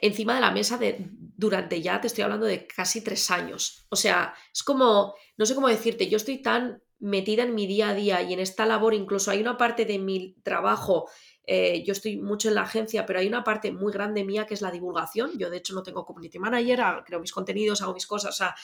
encima 0.00 0.34
de 0.34 0.40
la 0.40 0.50
mesa 0.50 0.78
de, 0.78 1.08
durante 1.10 1.80
ya, 1.80 2.00
te 2.00 2.06
estoy 2.06 2.24
hablando 2.24 2.46
de 2.46 2.66
casi 2.66 3.02
tres 3.02 3.30
años. 3.30 3.86
O 3.90 3.96
sea, 3.96 4.34
es 4.52 4.62
como, 4.62 5.14
no 5.36 5.46
sé 5.46 5.54
cómo 5.54 5.68
decirte, 5.68 6.08
yo 6.08 6.16
estoy 6.16 6.42
tan 6.42 6.82
metida 6.98 7.42
en 7.42 7.54
mi 7.54 7.66
día 7.66 7.90
a 7.90 7.94
día 7.94 8.22
y 8.22 8.32
en 8.32 8.40
esta 8.40 8.66
labor, 8.66 8.94
incluso 8.94 9.30
hay 9.30 9.40
una 9.40 9.56
parte 9.56 9.84
de 9.84 9.98
mi 9.98 10.34
trabajo 10.42 11.08
eh, 11.48 11.84
yo 11.86 11.92
estoy 11.92 12.16
mucho 12.16 12.48
en 12.48 12.56
la 12.56 12.62
agencia, 12.62 13.06
pero 13.06 13.20
hay 13.20 13.28
una 13.28 13.44
parte 13.44 13.70
muy 13.70 13.92
grande 13.92 14.24
mía 14.24 14.46
que 14.46 14.54
es 14.54 14.62
la 14.62 14.72
divulgación. 14.72 15.38
Yo, 15.38 15.48
de 15.48 15.58
hecho, 15.58 15.74
no 15.74 15.82
tengo 15.82 16.04
community 16.04 16.38
manager, 16.40 17.04
creo 17.04 17.20
mis 17.20 17.32
contenidos, 17.32 17.82
hago 17.82 17.94
mis 17.94 18.06
cosas, 18.06 18.34
o 18.34 18.36
sea, 18.36 18.54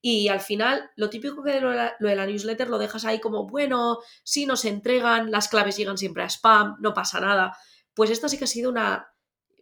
y 0.00 0.28
al 0.28 0.40
final, 0.40 0.90
lo 0.96 1.10
típico 1.10 1.42
que 1.42 1.60
lo 1.60 1.70
de, 1.70 2.16
la, 2.16 2.26
newsletter 2.26 2.70
lo 2.70 2.78
dejas 2.78 3.04
ahí 3.04 3.20
como, 3.20 3.46
bueno, 3.46 3.98
si 4.22 4.46
nos 4.46 4.64
entregan, 4.64 5.30
las 5.30 5.48
claves 5.48 5.76
llegan 5.76 5.98
siempre 5.98 6.22
a 6.22 6.30
spam, 6.30 6.76
no 6.80 6.94
pasa 6.94 7.20
nada. 7.20 7.54
Pues 7.92 8.08
esta 8.08 8.28
sí 8.30 8.38
que 8.38 8.44
ha 8.44 8.46
sido 8.46 8.70
una, 8.70 9.12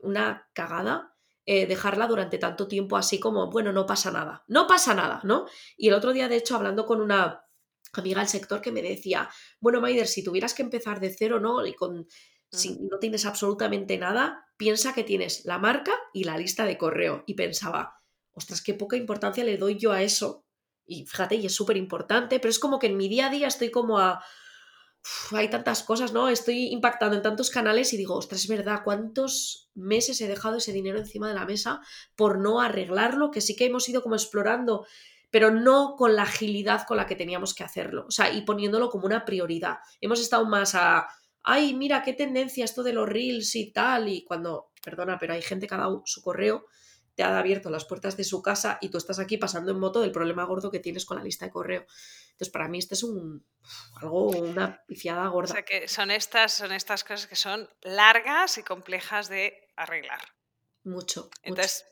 una 0.03 0.49
cagada. 0.53 1.17
Eh, 1.51 1.65
dejarla 1.65 2.07
durante 2.07 2.37
tanto 2.37 2.69
tiempo 2.69 2.99
así 2.99 3.19
como, 3.19 3.51
bueno, 3.51 3.73
no 3.73 3.87
pasa 3.87 4.11
nada, 4.11 4.45
no 4.49 4.67
pasa 4.67 4.93
nada, 4.93 5.23
¿no? 5.25 5.47
Y 5.79 5.89
el 5.89 5.95
otro 5.95 6.13
día, 6.13 6.29
de 6.29 6.37
hecho, 6.37 6.55
hablando 6.55 6.85
con 6.85 7.01
una 7.01 7.43
amiga 7.95 8.21
del 8.21 8.29
sector 8.29 8.61
que 8.61 8.71
me 8.71 8.83
decía, 8.83 9.31
bueno, 9.59 9.81
Maider, 9.81 10.07
si 10.07 10.23
tuvieras 10.23 10.53
que 10.53 10.61
empezar 10.61 11.01
de 11.01 11.09
cero, 11.09 11.41
¿no? 11.41 11.65
Y 11.67 11.73
con, 11.73 12.07
si 12.53 12.73
mm. 12.73 12.89
no 12.91 12.99
tienes 12.99 13.25
absolutamente 13.25 13.97
nada, 13.97 14.45
piensa 14.59 14.93
que 14.93 15.05
tienes 15.05 15.47
la 15.47 15.57
marca 15.57 15.95
y 16.13 16.25
la 16.25 16.37
lista 16.37 16.67
de 16.67 16.77
correo. 16.77 17.25
Y 17.27 17.33
pensaba, 17.33 18.03
ostras, 18.33 18.61
qué 18.61 18.75
poca 18.75 18.99
importancia 18.99 19.43
le 19.43 19.57
doy 19.57 19.79
yo 19.79 19.93
a 19.93 20.03
eso. 20.03 20.45
Y 20.85 21.07
fíjate, 21.07 21.37
y 21.37 21.47
es 21.47 21.55
súper 21.55 21.79
importante, 21.79 22.41
pero 22.41 22.51
es 22.51 22.59
como 22.59 22.79
que 22.79 22.89
en 22.89 22.99
mi 22.99 23.09
día 23.09 23.29
a 23.29 23.31
día 23.31 23.47
estoy 23.47 23.71
como 23.71 23.99
a... 23.99 24.23
hay 25.33 25.49
tantas 25.49 25.83
cosas, 25.83 26.13
¿no? 26.13 26.29
Estoy 26.29 26.69
impactando 26.69 27.17
en 27.17 27.23
tantos 27.23 27.51
canales 27.51 27.93
y 27.93 27.97
digo, 27.97 28.15
ostras, 28.15 28.43
es 28.43 28.49
verdad, 28.49 28.83
¿cuántos 28.85 29.71
meses 29.75 30.21
he 30.21 30.29
dejado 30.29 30.57
ese 30.57 30.73
dinero 30.73 30.99
encima 30.99 31.29
de 31.29 31.35
la 31.35 31.47
mesa 31.47 31.81
por 32.17 32.39
no 32.39 32.61
arreglarlo? 32.61 33.31
Que 33.31 33.41
sí 33.41 33.57
que 33.57 33.67
hemos 33.67 33.89
ido 33.89 34.03
como 34.03 34.15
explorando, 34.15 34.87
pero 35.31 35.51
no 35.51 35.95
con 35.97 36.17
la 36.17 36.23
agilidad 36.23 36.87
con 36.87 36.97
la 36.97 37.07
que 37.07 37.17
teníamos 37.17 37.55
que 37.55 37.65
hacerlo. 37.65 38.07
O 38.09 38.11
sea, 38.11 38.33
y 38.33 38.43
poniéndolo 38.43 38.91
como 38.91 39.07
una 39.07 39.25
prioridad. 39.25 39.79
Hemos 40.01 40.21
estado 40.21 40.47
más 40.47 40.75
a, 40.75 41.09
ay, 41.43 41.75
mira, 41.75 42.03
qué 42.03 42.13
tendencia 42.13 42.65
esto 42.65 42.83
de 42.83 42.93
los 42.93 43.09
reels 43.09 43.55
y 43.55 43.73
tal, 43.73 44.09
y 44.09 44.25
cuando, 44.25 44.71
perdona, 44.83 45.19
pero 45.19 45.35
hay 45.35 45.43
gente 45.43 45.67
que 45.67 45.75
ha 45.75 45.79
dado 45.79 46.03
su 46.05 46.23
correo 46.23 46.67
te 47.19 47.25
ha 47.25 47.37
abierto 47.37 47.69
las 47.69 47.85
puertas 47.85 48.17
de 48.17 48.23
su 48.23 48.43
casa 48.43 48.79
y 48.81 48.91
tú 48.91 48.97
estás 48.97 49.19
aquí 49.19 49.39
pasando 49.39 49.73
en 49.73 49.81
moto 49.81 50.01
del 50.01 50.13
problema 50.13 50.45
gordo 50.45 50.71
que 50.71 50.79
tienes 50.79 51.05
con 51.05 51.17
la 51.17 51.25
lista 51.25 51.47
de 51.47 51.51
correo. 51.51 51.85
Entonces, 52.31 52.49
para 52.49 52.69
mí, 52.69 52.79
esto 52.79 52.95
es 52.95 53.03
un 53.03 53.45
algo, 54.01 54.29
una 54.29 54.85
pifiada 54.87 55.27
gorda. 55.27 55.51
O 55.51 55.55
sea, 55.55 55.65
que 55.65 55.89
son 55.89 56.13
estas, 56.13 56.55
son 56.55 56.71
estas 56.71 57.03
cosas 57.03 57.27
que 57.27 57.35
son 57.35 57.69
largas 57.83 58.57
y 58.59 58.63
complejas 58.63 59.29
de 59.29 59.69
arreglar. 59.75 60.21
Mucho. 60.85 61.29
Entonces, 61.43 61.87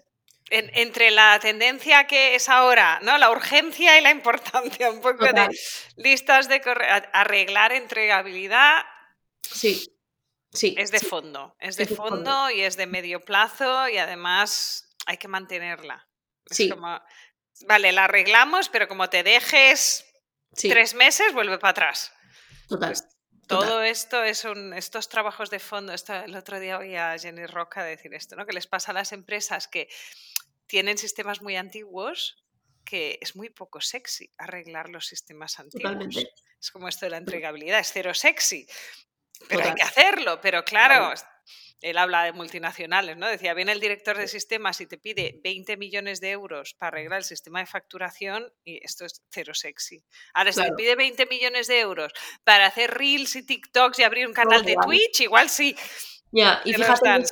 entre 0.49 1.11
la 1.11 1.41
tendencia 1.41 2.07
que 2.07 2.37
es 2.37 2.49
ahora, 2.49 3.01
¿no? 3.03 3.19
La 3.19 3.33
urgencia 3.33 3.99
y 3.99 4.03
la 4.03 4.13
importancia, 4.13 4.93
un 4.93 5.01
poco 5.01 5.25
de 5.25 5.49
listas 5.97 6.49
de 6.49 6.61
correo, 6.61 7.03
arreglar 7.13 7.73
entregabilidad. 7.73 8.85
Sí. 9.43 9.93
Sí, 10.53 10.77
es 10.79 10.93
de 10.93 11.01
fondo, 11.01 11.57
es 11.59 11.77
de, 11.77 11.87
fondo, 11.87 12.49
y 12.49 12.61
es 12.61 12.77
de 12.77 12.87
medio 12.87 13.21
plazo 13.21 13.89
y 13.89 13.99
además 13.99 14.86
hay 15.07 15.17
que 15.17 15.29
mantenerla. 15.29 16.07
sí. 16.47 16.71
vale, 17.67 17.93
la 17.93 18.05
arreglamos, 18.05 18.69
pero 18.69 18.87
como 18.87 19.09
te 19.09 19.23
dejes 19.23 20.05
tres 20.55 20.95
meses, 20.95 21.33
vuelve 21.33 21.59
para 21.59 21.71
atrás. 21.71 22.13
Total. 22.69 22.91
Pues 22.91 23.17
todo 23.47 23.83
esto 23.83 24.25
es 24.25 24.45
un, 24.45 24.75
estos 24.75 25.09
trabajos 25.09 25.51
de 25.51 25.61
fondo. 25.61 25.93
el 25.93 26.37
otro 26.37 26.59
día 26.59 26.79
oí 26.79 26.97
a 26.97 27.17
Jenny 27.17 27.47
Roca 27.47 27.85
decir 27.85 28.13
esto, 28.13 28.35
¿no? 28.35 28.45
Que 28.45 28.53
les 28.53 28.67
pasa 28.67 28.91
a 28.91 28.95
las 28.95 29.13
empresas 29.13 29.69
que 29.69 29.89
tienen 30.67 30.99
sistemas 30.99 31.41
muy 31.41 31.57
antiguos 31.57 32.43
que 32.85 33.19
es 33.21 33.35
muy 33.37 33.51
poco 33.51 33.81
sexy 33.81 34.31
arreglar 34.39 34.89
los 34.89 35.07
sistemas 35.07 35.59
antiguos. 35.59 36.17
Es 36.61 36.71
como 36.71 36.89
esto 36.89 37.05
de 37.05 37.11
la 37.11 37.17
entregabilidad, 37.19 37.81
es 37.81 37.93
cero 37.93 38.15
sexy. 38.15 38.67
Pero 39.49 39.65
hay 39.65 39.75
que 39.75 39.83
hacerlo, 39.83 40.41
pero 40.41 40.65
claro, 40.65 41.13
él 41.81 41.99
habla 41.99 42.25
de 42.25 42.33
multinacionales, 42.33 43.17
¿no? 43.17 43.27
Decía, 43.27 43.55
viene 43.55 43.73
el 43.73 43.81
director 43.81 44.17
de 44.17 44.29
sistemas 44.29 44.81
y 44.81 44.87
te 44.87 44.99
pide 44.99 45.41
20 45.45 45.77
millones 45.77 46.21
de 46.21 46.31
euros 46.31 46.75
para 46.75 46.89
arreglar 46.89 47.19
el 47.19 47.25
sistema 47.25 47.61
de 47.61 47.67
facturación 47.67 48.53
y 48.65 48.85
esto 48.85 49.05
es 49.05 49.23
cero 49.31 49.55
sexy. 49.55 50.03
Ahora, 50.35 50.53
si 50.53 50.63
te 50.63 50.73
pide 50.73 50.97
20 50.97 51.27
millones 51.27 51.67
de 51.67 51.81
euros 51.81 52.13
para 52.45 52.67
hacer 52.67 52.93
reels 52.93 53.37
y 53.37 53.45
TikToks 53.45 53.99
y 53.99 54.03
abrir 54.05 54.27
un 54.27 54.33
canal 54.33 54.65
de 54.65 54.77
Twitch, 54.83 55.21
igual 55.21 55.51
sí. 55.51 55.77
Ya, 56.31 56.63
y 56.65 56.73
fíjate, 56.73 57.25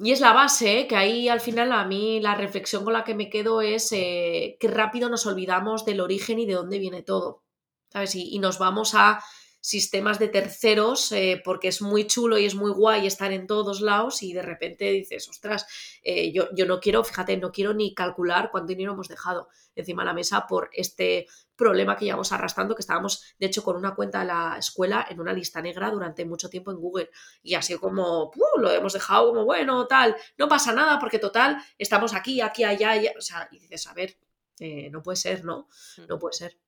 y 0.00 0.12
es 0.12 0.20
la 0.20 0.32
base, 0.32 0.80
¿eh? 0.80 0.86
que 0.86 0.94
ahí 0.94 1.28
al 1.28 1.40
final 1.40 1.72
a 1.72 1.84
mí 1.84 2.20
la 2.20 2.36
reflexión 2.36 2.84
con 2.84 2.92
la 2.92 3.02
que 3.02 3.16
me 3.16 3.28
quedo 3.28 3.62
es 3.62 3.90
eh, 3.90 4.56
que 4.60 4.68
rápido 4.68 5.08
nos 5.08 5.26
olvidamos 5.26 5.84
del 5.84 6.00
origen 6.00 6.38
y 6.38 6.46
de 6.46 6.54
dónde 6.54 6.78
viene 6.78 7.02
todo. 7.02 7.42
¿Sabes? 7.90 8.14
y 8.16 8.38
nos 8.38 8.58
vamos 8.58 8.94
a 8.94 9.18
sistemas 9.60 10.18
de 10.18 10.28
terceros 10.28 11.10
eh, 11.12 11.40
porque 11.44 11.68
es 11.68 11.82
muy 11.82 12.06
chulo 12.06 12.38
y 12.38 12.46
es 12.46 12.54
muy 12.54 12.70
guay 12.70 13.06
estar 13.06 13.32
en 13.32 13.46
todos 13.46 13.80
lados 13.80 14.22
y 14.22 14.32
de 14.32 14.42
repente 14.42 14.90
dices, 14.92 15.28
ostras, 15.28 15.66
eh, 16.02 16.32
yo, 16.32 16.48
yo, 16.54 16.66
no 16.66 16.80
quiero, 16.80 17.02
fíjate, 17.02 17.36
no 17.36 17.50
quiero 17.50 17.74
ni 17.74 17.94
calcular 17.94 18.50
cuánto 18.50 18.68
dinero 18.68 18.92
hemos 18.92 19.08
dejado 19.08 19.48
encima 19.74 20.02
de 20.02 20.06
la 20.06 20.14
mesa 20.14 20.46
por 20.46 20.70
este 20.72 21.26
problema 21.56 21.96
que 21.96 22.04
llevamos 22.04 22.30
arrastrando, 22.32 22.74
que 22.74 22.82
estábamos, 22.82 23.34
de 23.38 23.46
hecho, 23.46 23.64
con 23.64 23.76
una 23.76 23.94
cuenta 23.94 24.20
de 24.20 24.26
la 24.26 24.56
escuela 24.58 25.06
en 25.10 25.20
una 25.20 25.32
lista 25.32 25.60
negra 25.60 25.90
durante 25.90 26.24
mucho 26.24 26.48
tiempo 26.48 26.70
en 26.70 26.78
Google 26.78 27.10
y 27.42 27.54
así 27.54 27.76
como, 27.76 28.30
lo 28.58 28.70
hemos 28.70 28.92
dejado 28.92 29.30
como, 29.30 29.44
bueno, 29.44 29.86
tal, 29.86 30.16
no 30.36 30.48
pasa 30.48 30.72
nada 30.72 30.98
porque 30.98 31.18
total, 31.18 31.58
estamos 31.76 32.14
aquí, 32.14 32.40
aquí, 32.40 32.62
allá, 32.64 32.92
allá. 32.92 33.12
o 33.18 33.20
sea, 33.20 33.48
y 33.50 33.58
dices, 33.58 33.86
a 33.88 33.94
ver, 33.94 34.16
eh, 34.60 34.88
no 34.90 35.02
puede 35.02 35.16
ser, 35.16 35.44
¿no? 35.44 35.68
Mm. 35.96 36.06
No 36.08 36.18
puede 36.18 36.34
ser. 36.34 36.58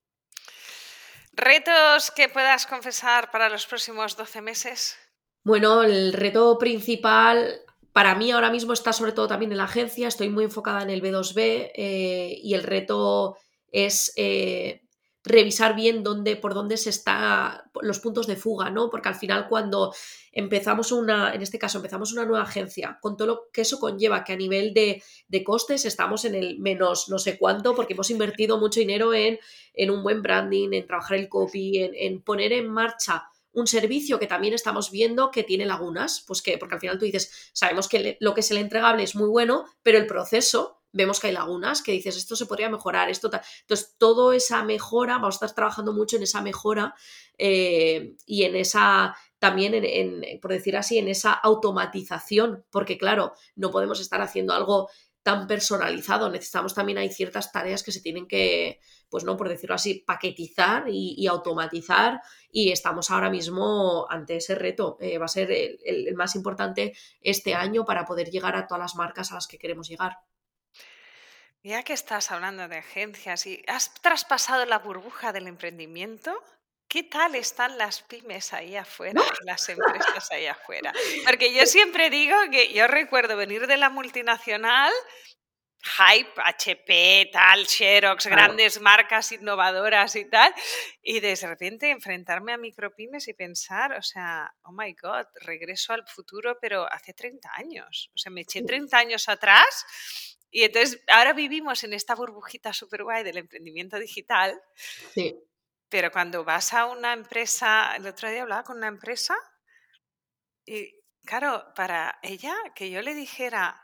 ¿Retos 1.32 2.10
que 2.10 2.28
puedas 2.28 2.66
confesar 2.66 3.30
para 3.30 3.48
los 3.48 3.66
próximos 3.66 4.16
12 4.16 4.40
meses? 4.42 4.96
Bueno, 5.42 5.82
el 5.82 6.12
reto 6.12 6.58
principal 6.58 7.60
para 7.92 8.14
mí 8.14 8.30
ahora 8.30 8.50
mismo 8.50 8.72
está 8.72 8.92
sobre 8.92 9.12
todo 9.12 9.28
también 9.28 9.52
en 9.52 9.58
la 9.58 9.64
agencia, 9.64 10.08
estoy 10.08 10.28
muy 10.28 10.44
enfocada 10.44 10.82
en 10.82 10.90
el 10.90 11.02
B2B 11.02 11.72
eh, 11.74 12.38
y 12.42 12.54
el 12.54 12.62
reto 12.62 13.36
es 13.72 14.12
eh, 14.16 14.82
revisar 15.22 15.76
bien 15.76 16.02
dónde, 16.02 16.36
por 16.36 16.54
dónde 16.54 16.76
se 16.76 16.90
está 16.90 17.70
los 17.82 18.00
puntos 18.00 18.26
de 18.26 18.36
fuga, 18.36 18.70
¿no? 18.70 18.88
Porque 18.88 19.08
al 19.10 19.14
final 19.14 19.48
cuando 19.48 19.94
empezamos 20.32 20.92
una, 20.92 21.34
en 21.34 21.42
este 21.42 21.58
caso 21.58 21.78
empezamos 21.78 22.12
una 22.12 22.24
nueva 22.24 22.44
agencia, 22.44 22.98
con 23.02 23.16
todo 23.16 23.26
lo 23.28 23.42
que 23.52 23.62
eso 23.62 23.78
conlleva, 23.78 24.24
que 24.24 24.32
a 24.32 24.36
nivel 24.36 24.72
de, 24.72 25.02
costes 25.44 25.84
estamos 25.84 26.24
en 26.24 26.34
el 26.34 26.58
menos 26.58 27.08
no 27.08 27.18
sé 27.18 27.38
cuánto, 27.38 27.74
porque 27.74 27.92
hemos 27.92 28.10
invertido 28.10 28.58
mucho 28.58 28.80
dinero 28.80 29.12
en, 29.12 29.38
en 29.74 29.90
un 29.90 30.02
buen 30.02 30.22
branding, 30.22 30.72
en 30.72 30.86
trabajar 30.86 31.18
el 31.18 31.28
copy, 31.28 31.78
en, 31.78 32.22
poner 32.22 32.52
en 32.52 32.68
marcha 32.68 33.24
un 33.52 33.66
servicio 33.66 34.18
que 34.18 34.28
también 34.28 34.54
estamos 34.54 34.90
viendo 34.90 35.30
que 35.30 35.42
tiene 35.42 35.66
lagunas, 35.66 36.24
pues 36.26 36.40
que, 36.40 36.56
porque 36.56 36.76
al 36.76 36.80
final 36.80 36.98
tú 36.98 37.04
dices, 37.04 37.50
sabemos 37.52 37.88
que 37.88 38.16
lo 38.20 38.32
que 38.32 38.40
es 38.40 38.50
el 38.52 38.58
entregable 38.58 39.02
es 39.02 39.16
muy 39.16 39.28
bueno, 39.28 39.64
pero 39.82 39.98
el 39.98 40.06
proceso 40.06 40.79
vemos 40.92 41.20
que 41.20 41.28
hay 41.28 41.32
lagunas, 41.32 41.82
que 41.82 41.92
dices, 41.92 42.16
esto 42.16 42.36
se 42.36 42.46
podría 42.46 42.68
mejorar, 42.68 43.10
esto 43.10 43.30
Entonces, 43.60 43.94
toda 43.98 44.34
esa 44.34 44.62
mejora, 44.64 45.14
vamos 45.14 45.34
a 45.34 45.46
estar 45.46 45.54
trabajando 45.54 45.92
mucho 45.92 46.16
en 46.16 46.24
esa 46.24 46.42
mejora 46.42 46.94
eh, 47.38 48.16
y 48.26 48.44
en 48.44 48.56
esa, 48.56 49.16
también, 49.38 49.74
en, 49.74 50.40
por 50.40 50.52
decir 50.52 50.76
así, 50.76 50.98
en 50.98 51.08
esa 51.08 51.32
automatización, 51.32 52.64
porque 52.70 52.98
claro, 52.98 53.34
no 53.56 53.70
podemos 53.70 54.00
estar 54.00 54.20
haciendo 54.20 54.52
algo 54.52 54.88
tan 55.22 55.46
personalizado, 55.46 56.30
necesitamos 56.30 56.74
también, 56.74 56.96
hay 56.98 57.10
ciertas 57.10 57.52
tareas 57.52 57.82
que 57.82 57.92
se 57.92 58.00
tienen 58.00 58.26
que, 58.26 58.80
pues 59.10 59.22
no, 59.22 59.36
por 59.36 59.50
decirlo 59.50 59.74
así, 59.74 60.02
paquetizar 60.06 60.84
y, 60.88 61.26
automatizar 61.26 62.22
y 62.50 62.72
estamos 62.72 63.10
ahora 63.10 63.28
mismo 63.28 64.06
ante 64.08 64.36
ese 64.36 64.54
reto. 64.54 64.96
Eh, 64.98 65.18
va 65.18 65.26
a 65.26 65.28
ser 65.28 65.50
el 65.52 66.14
más 66.14 66.36
importante 66.36 66.94
este 67.20 67.54
año 67.54 67.84
para 67.84 68.06
poder 68.06 68.30
llegar 68.30 68.56
a 68.56 68.66
todas 68.66 68.80
las 68.80 68.96
marcas 68.96 69.30
a 69.30 69.34
las 69.34 69.46
que 69.46 69.58
queremos 69.58 69.88
llegar. 69.88 70.16
Ya 71.62 71.82
que 71.82 71.92
estás 71.92 72.30
hablando 72.30 72.68
de 72.68 72.78
agencias 72.78 73.46
y 73.46 73.62
has 73.66 73.92
traspasado 74.00 74.64
la 74.64 74.78
burbuja 74.78 75.30
del 75.32 75.46
emprendimiento, 75.46 76.42
¿qué 76.88 77.02
tal 77.02 77.34
están 77.34 77.76
las 77.76 78.00
pymes 78.00 78.54
ahí 78.54 78.76
afuera, 78.76 79.20
las 79.44 79.68
empresas 79.68 80.30
ahí 80.30 80.46
afuera? 80.46 80.90
Porque 81.26 81.52
yo 81.52 81.66
siempre 81.66 82.08
digo 82.08 82.34
que 82.50 82.72
yo 82.72 82.86
recuerdo 82.86 83.36
venir 83.36 83.66
de 83.66 83.76
la 83.76 83.90
multinacional, 83.90 84.90
Hype, 85.82 86.32
HP, 86.36 87.30
tal, 87.32 87.66
Xerox, 87.66 88.26
grandes 88.26 88.80
marcas 88.80 89.32
innovadoras 89.32 90.14
y 90.16 90.26
tal, 90.26 90.54
y 91.02 91.20
de 91.20 91.34
repente 91.36 91.90
enfrentarme 91.90 92.52
a 92.52 92.58
micropymes 92.58 93.28
y 93.28 93.34
pensar, 93.34 93.92
o 93.92 94.02
sea, 94.02 94.54
oh 94.62 94.72
my 94.72 94.92
god, 94.94 95.26
regreso 95.36 95.94
al 95.94 96.06
futuro, 96.06 96.58
pero 96.60 96.90
hace 96.92 97.14
30 97.14 97.48
años. 97.54 98.10
O 98.14 98.18
sea, 98.18 98.30
me 98.30 98.42
eché 98.42 98.62
30 98.62 98.98
años 98.98 99.28
atrás 99.28 99.86
y 100.50 100.64
entonces 100.64 101.00
ahora 101.08 101.32
vivimos 101.32 101.84
en 101.84 101.92
esta 101.92 102.14
burbujita 102.14 102.72
super 102.72 103.04
guay 103.04 103.22
del 103.22 103.38
emprendimiento 103.38 103.98
digital. 103.98 104.60
Sí. 105.14 105.38
Pero 105.88 106.10
cuando 106.10 106.44
vas 106.44 106.74
a 106.74 106.86
una 106.86 107.12
empresa, 107.12 107.94
el 107.96 108.06
otro 108.06 108.30
día 108.30 108.42
hablaba 108.42 108.64
con 108.64 108.76
una 108.76 108.88
empresa 108.88 109.34
y 110.64 110.94
claro, 111.24 111.72
para 111.74 112.18
ella 112.22 112.54
que 112.74 112.90
yo 112.90 113.02
le 113.02 113.14
dijera, 113.14 113.82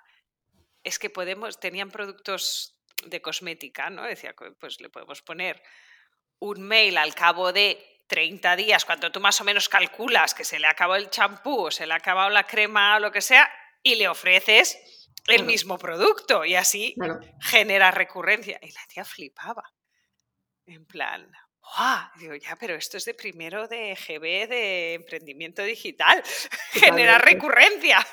es 0.86 1.00
que 1.00 1.10
podemos, 1.10 1.58
tenían 1.58 1.90
productos 1.90 2.78
de 3.04 3.20
cosmética, 3.20 3.90
¿no? 3.90 4.04
Decía, 4.04 4.34
pues 4.60 4.80
le 4.80 4.88
podemos 4.88 5.20
poner 5.20 5.60
un 6.38 6.62
mail 6.62 6.96
al 6.96 7.12
cabo 7.12 7.52
de 7.52 7.84
30 8.06 8.54
días, 8.54 8.84
cuando 8.84 9.10
tú 9.10 9.18
más 9.18 9.40
o 9.40 9.44
menos 9.44 9.68
calculas 9.68 10.32
que 10.32 10.44
se 10.44 10.60
le 10.60 10.68
acabó 10.68 10.94
el 10.94 11.10
champú 11.10 11.66
o 11.66 11.70
se 11.72 11.86
le 11.86 11.92
ha 11.92 11.96
acabado 11.96 12.30
la 12.30 12.44
crema 12.44 12.96
o 12.96 13.00
lo 13.00 13.10
que 13.10 13.20
sea, 13.20 13.50
y 13.82 13.96
le 13.96 14.06
ofreces 14.06 14.78
el 15.26 15.44
mismo 15.44 15.76
producto 15.76 16.44
y 16.44 16.54
así 16.54 16.94
genera 17.40 17.90
recurrencia. 17.90 18.56
Y 18.62 18.70
la 18.70 18.86
tía 18.86 19.04
flipaba. 19.04 19.64
En 20.66 20.86
plan, 20.86 21.28
¡guau! 21.60 22.10
Digo, 22.16 22.34
ya, 22.36 22.54
pero 22.54 22.76
esto 22.76 22.96
es 22.96 23.04
de 23.06 23.14
primero 23.14 23.66
de 23.66 23.96
GB 23.96 24.48
de 24.48 24.94
emprendimiento 24.94 25.62
digital. 25.62 26.22
Genera 26.72 27.18
recurrencia. 27.18 28.06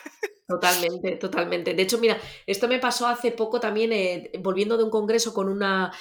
Totalmente, 0.54 1.16
totalmente. 1.18 1.74
De 1.74 1.82
hecho, 1.82 1.98
mira, 1.98 2.18
esto 2.46 2.68
me 2.68 2.78
pasó 2.78 3.08
hace 3.08 3.32
poco 3.32 3.60
también, 3.60 3.92
eh, 3.92 4.32
volviendo 4.40 4.78
de 4.78 4.84
un 4.84 4.92
congreso 4.92 5.34
con 5.34 5.50
una, 5.50 5.92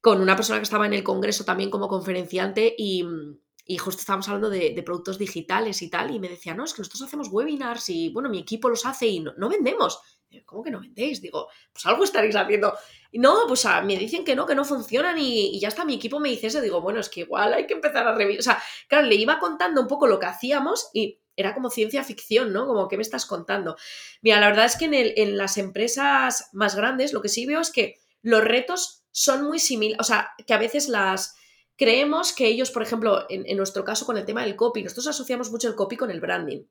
con 0.00 0.22
una 0.22 0.36
persona 0.36 0.58
que 0.58 0.64
estaba 0.64 0.86
en 0.86 0.94
el 0.94 1.04
congreso 1.04 1.44
también 1.44 1.68
como 1.68 1.86
conferenciante 1.86 2.74
y, 2.78 3.04
justo 3.78 4.00
estábamos 4.00 4.26
hablando 4.28 4.48
de, 4.48 4.82
productos 4.84 5.18
digitales 5.18 5.82
y 5.82 5.90
tal, 5.90 6.14
y 6.14 6.18
me 6.18 6.30
decía, 6.30 6.54
no, 6.54 6.64
es 6.64 6.72
que 6.72 6.80
nosotros 6.80 7.02
hacemos 7.02 7.28
webinars 7.30 7.90
y, 7.90 8.08
bueno, 8.08 8.30
mi 8.30 8.38
equipo 8.38 8.70
los 8.70 8.86
hace 8.86 9.06
y 9.06 9.20
no, 9.20 9.48
vendemos. 9.48 10.00
¿Cómo 10.46 10.62
que 10.62 10.70
no 10.70 10.80
vendéis? 10.80 11.20
Digo, 11.20 11.48
pues 11.72 11.84
algo 11.86 12.04
estaréis 12.04 12.36
haciendo. 12.36 12.72
Y 13.10 13.18
no, 13.18 13.34
pues 13.48 13.66
me 13.84 13.96
dicen 13.96 14.24
que 14.24 14.36
no, 14.36 14.46
que 14.46 14.54
no 14.54 14.64
funcionan 14.64 15.18
y, 15.18 15.56
y, 15.56 15.60
ya 15.60 15.68
está, 15.68 15.84
mi 15.84 15.94
equipo 15.94 16.20
me 16.20 16.30
dice 16.30 16.46
eso. 16.46 16.60
Digo, 16.60 16.80
bueno, 16.80 17.00
es 17.00 17.08
que 17.08 17.20
igual 17.20 17.52
hay 17.52 17.66
que 17.66 17.74
empezar 17.74 18.06
a 18.06 18.14
revisar. 18.14 18.40
O 18.40 18.42
sea, 18.42 18.62
claro, 18.88 19.06
le 19.08 19.16
iba 19.16 19.40
contando 19.40 19.80
un 19.80 19.88
poco 19.88 20.06
lo 20.06 20.20
que 20.20 20.26
hacíamos 20.26 20.88
y 20.94 21.19
era 21.36 21.54
como 21.54 21.70
ciencia 21.70 22.04
ficción, 22.04 22.52
¿no? 22.52 22.66
Como, 22.66 22.88
¿qué 22.88 22.96
me 22.96 23.02
estás 23.02 23.26
contando? 23.26 23.76
Mira, 24.22 24.40
la 24.40 24.48
verdad 24.48 24.66
es 24.66 24.76
que 24.76 24.86
en, 24.86 24.94
en 24.94 25.36
las 25.36 25.58
empresas 25.58 26.50
más 26.52 26.76
grandes 26.76 27.12
lo 27.12 27.22
que 27.22 27.28
sí 27.28 27.46
veo 27.46 27.60
es 27.60 27.70
que 27.70 27.96
los 28.22 28.44
retos 28.44 29.00
son 29.12 29.44
muy 29.44 29.58
similares, 29.58 30.00
o 30.00 30.04
sea, 30.04 30.30
que 30.46 30.54
a 30.54 30.58
veces 30.58 30.88
las... 30.88 31.36
Creemos 31.76 32.34
que 32.34 32.46
ellos, 32.46 32.70
por 32.70 32.82
ejemplo, 32.82 33.24
en, 33.30 33.56
nuestro 33.56 33.84
caso 33.84 34.04
con 34.04 34.18
el 34.18 34.26
tema 34.26 34.42
del 34.42 34.54
copy, 34.54 34.82
nosotros 34.82 35.06
asociamos 35.06 35.50
mucho 35.50 35.66
el 35.66 35.74
copy 35.74 35.96
con 35.96 36.10
el 36.10 36.20
branding. 36.20 36.64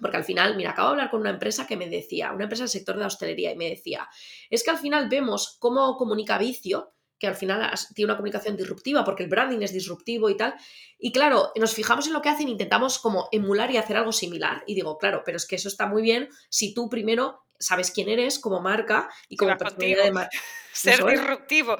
Porque 0.00 0.16
al 0.16 0.22
final, 0.22 0.56
mira, 0.56 0.70
acabo 0.70 0.90
de 0.90 0.92
hablar 0.92 1.10
con 1.10 1.22
una 1.22 1.30
empresa 1.30 1.66
que 1.66 1.76
me 1.76 1.88
decía, 1.88 2.30
una 2.30 2.44
empresa 2.44 2.62
del 2.62 2.70
sector 2.70 2.94
de 2.94 3.00
la 3.00 3.08
hostelería, 3.08 3.50
y 3.50 3.56
me 3.56 3.70
decía, 3.70 4.08
es 4.48 4.62
que 4.62 4.70
al 4.70 4.78
final 4.78 5.08
vemos 5.08 5.56
cómo 5.58 5.96
comunica 5.96 6.38
Vicio, 6.38 6.94
que 7.18 7.26
al 7.26 7.34
final 7.34 7.70
tiene 7.94 8.10
una 8.10 8.16
comunicación 8.16 8.56
disruptiva, 8.56 9.04
porque 9.04 9.22
el 9.22 9.28
branding 9.28 9.60
es 9.60 9.72
disruptivo 9.72 10.28
y 10.30 10.36
tal. 10.36 10.54
Y 10.98 11.12
claro, 11.12 11.52
nos 11.56 11.74
fijamos 11.74 12.06
en 12.06 12.12
lo 12.12 12.22
que 12.22 12.28
hacen, 12.28 12.48
intentamos 12.48 12.98
como 12.98 13.28
emular 13.32 13.70
y 13.70 13.76
hacer 13.76 13.96
algo 13.96 14.12
similar. 14.12 14.62
Y 14.66 14.74
digo, 14.74 14.98
claro, 14.98 15.22
pero 15.24 15.36
es 15.36 15.46
que 15.46 15.56
eso 15.56 15.68
está 15.68 15.86
muy 15.86 16.02
bien 16.02 16.28
si 16.48 16.74
tú 16.74 16.88
primero 16.88 17.44
sabes 17.58 17.90
quién 17.90 18.08
eres 18.08 18.38
como 18.38 18.60
marca 18.60 19.08
y 19.28 19.36
como 19.36 19.56
personalidad 19.56 20.04
de 20.04 20.12
marca. 20.12 20.38
Ser 20.72 21.04
disruptivo. 21.04 21.76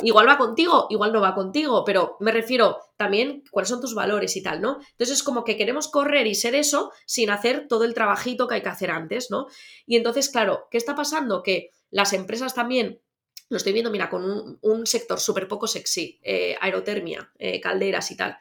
Igual 0.00 0.28
va 0.28 0.38
contigo, 0.38 0.86
igual 0.90 1.12
no 1.12 1.20
va 1.20 1.34
contigo, 1.34 1.84
pero 1.84 2.16
me 2.20 2.30
refiero 2.30 2.78
también 2.96 3.42
cuáles 3.50 3.68
son 3.68 3.80
tus 3.80 3.94
valores 3.94 4.36
y 4.36 4.42
tal, 4.42 4.60
¿no? 4.60 4.78
Entonces 4.92 5.16
es 5.16 5.22
como 5.24 5.42
que 5.42 5.56
queremos 5.56 5.88
correr 5.88 6.28
y 6.28 6.36
ser 6.36 6.54
eso 6.54 6.92
sin 7.04 7.30
hacer 7.30 7.66
todo 7.66 7.82
el 7.82 7.94
trabajito 7.94 8.46
que 8.46 8.56
hay 8.56 8.62
que 8.62 8.68
hacer 8.68 8.92
antes, 8.92 9.28
¿no? 9.28 9.48
Y 9.86 9.96
entonces, 9.96 10.28
claro, 10.28 10.68
¿qué 10.70 10.78
está 10.78 10.94
pasando? 10.94 11.42
Que 11.42 11.72
las 11.90 12.12
empresas 12.12 12.54
también 12.54 13.00
lo 13.48 13.56
estoy 13.56 13.72
viendo, 13.72 13.90
mira, 13.90 14.10
con 14.10 14.58
un, 14.60 14.86
sector 14.86 15.18
súper 15.18 15.48
poco 15.48 15.66
sexy, 15.66 16.20
eh, 16.22 16.56
aerotermia, 16.60 17.32
eh, 17.38 17.60
calderas 17.60 18.10
y 18.10 18.16
tal. 18.16 18.38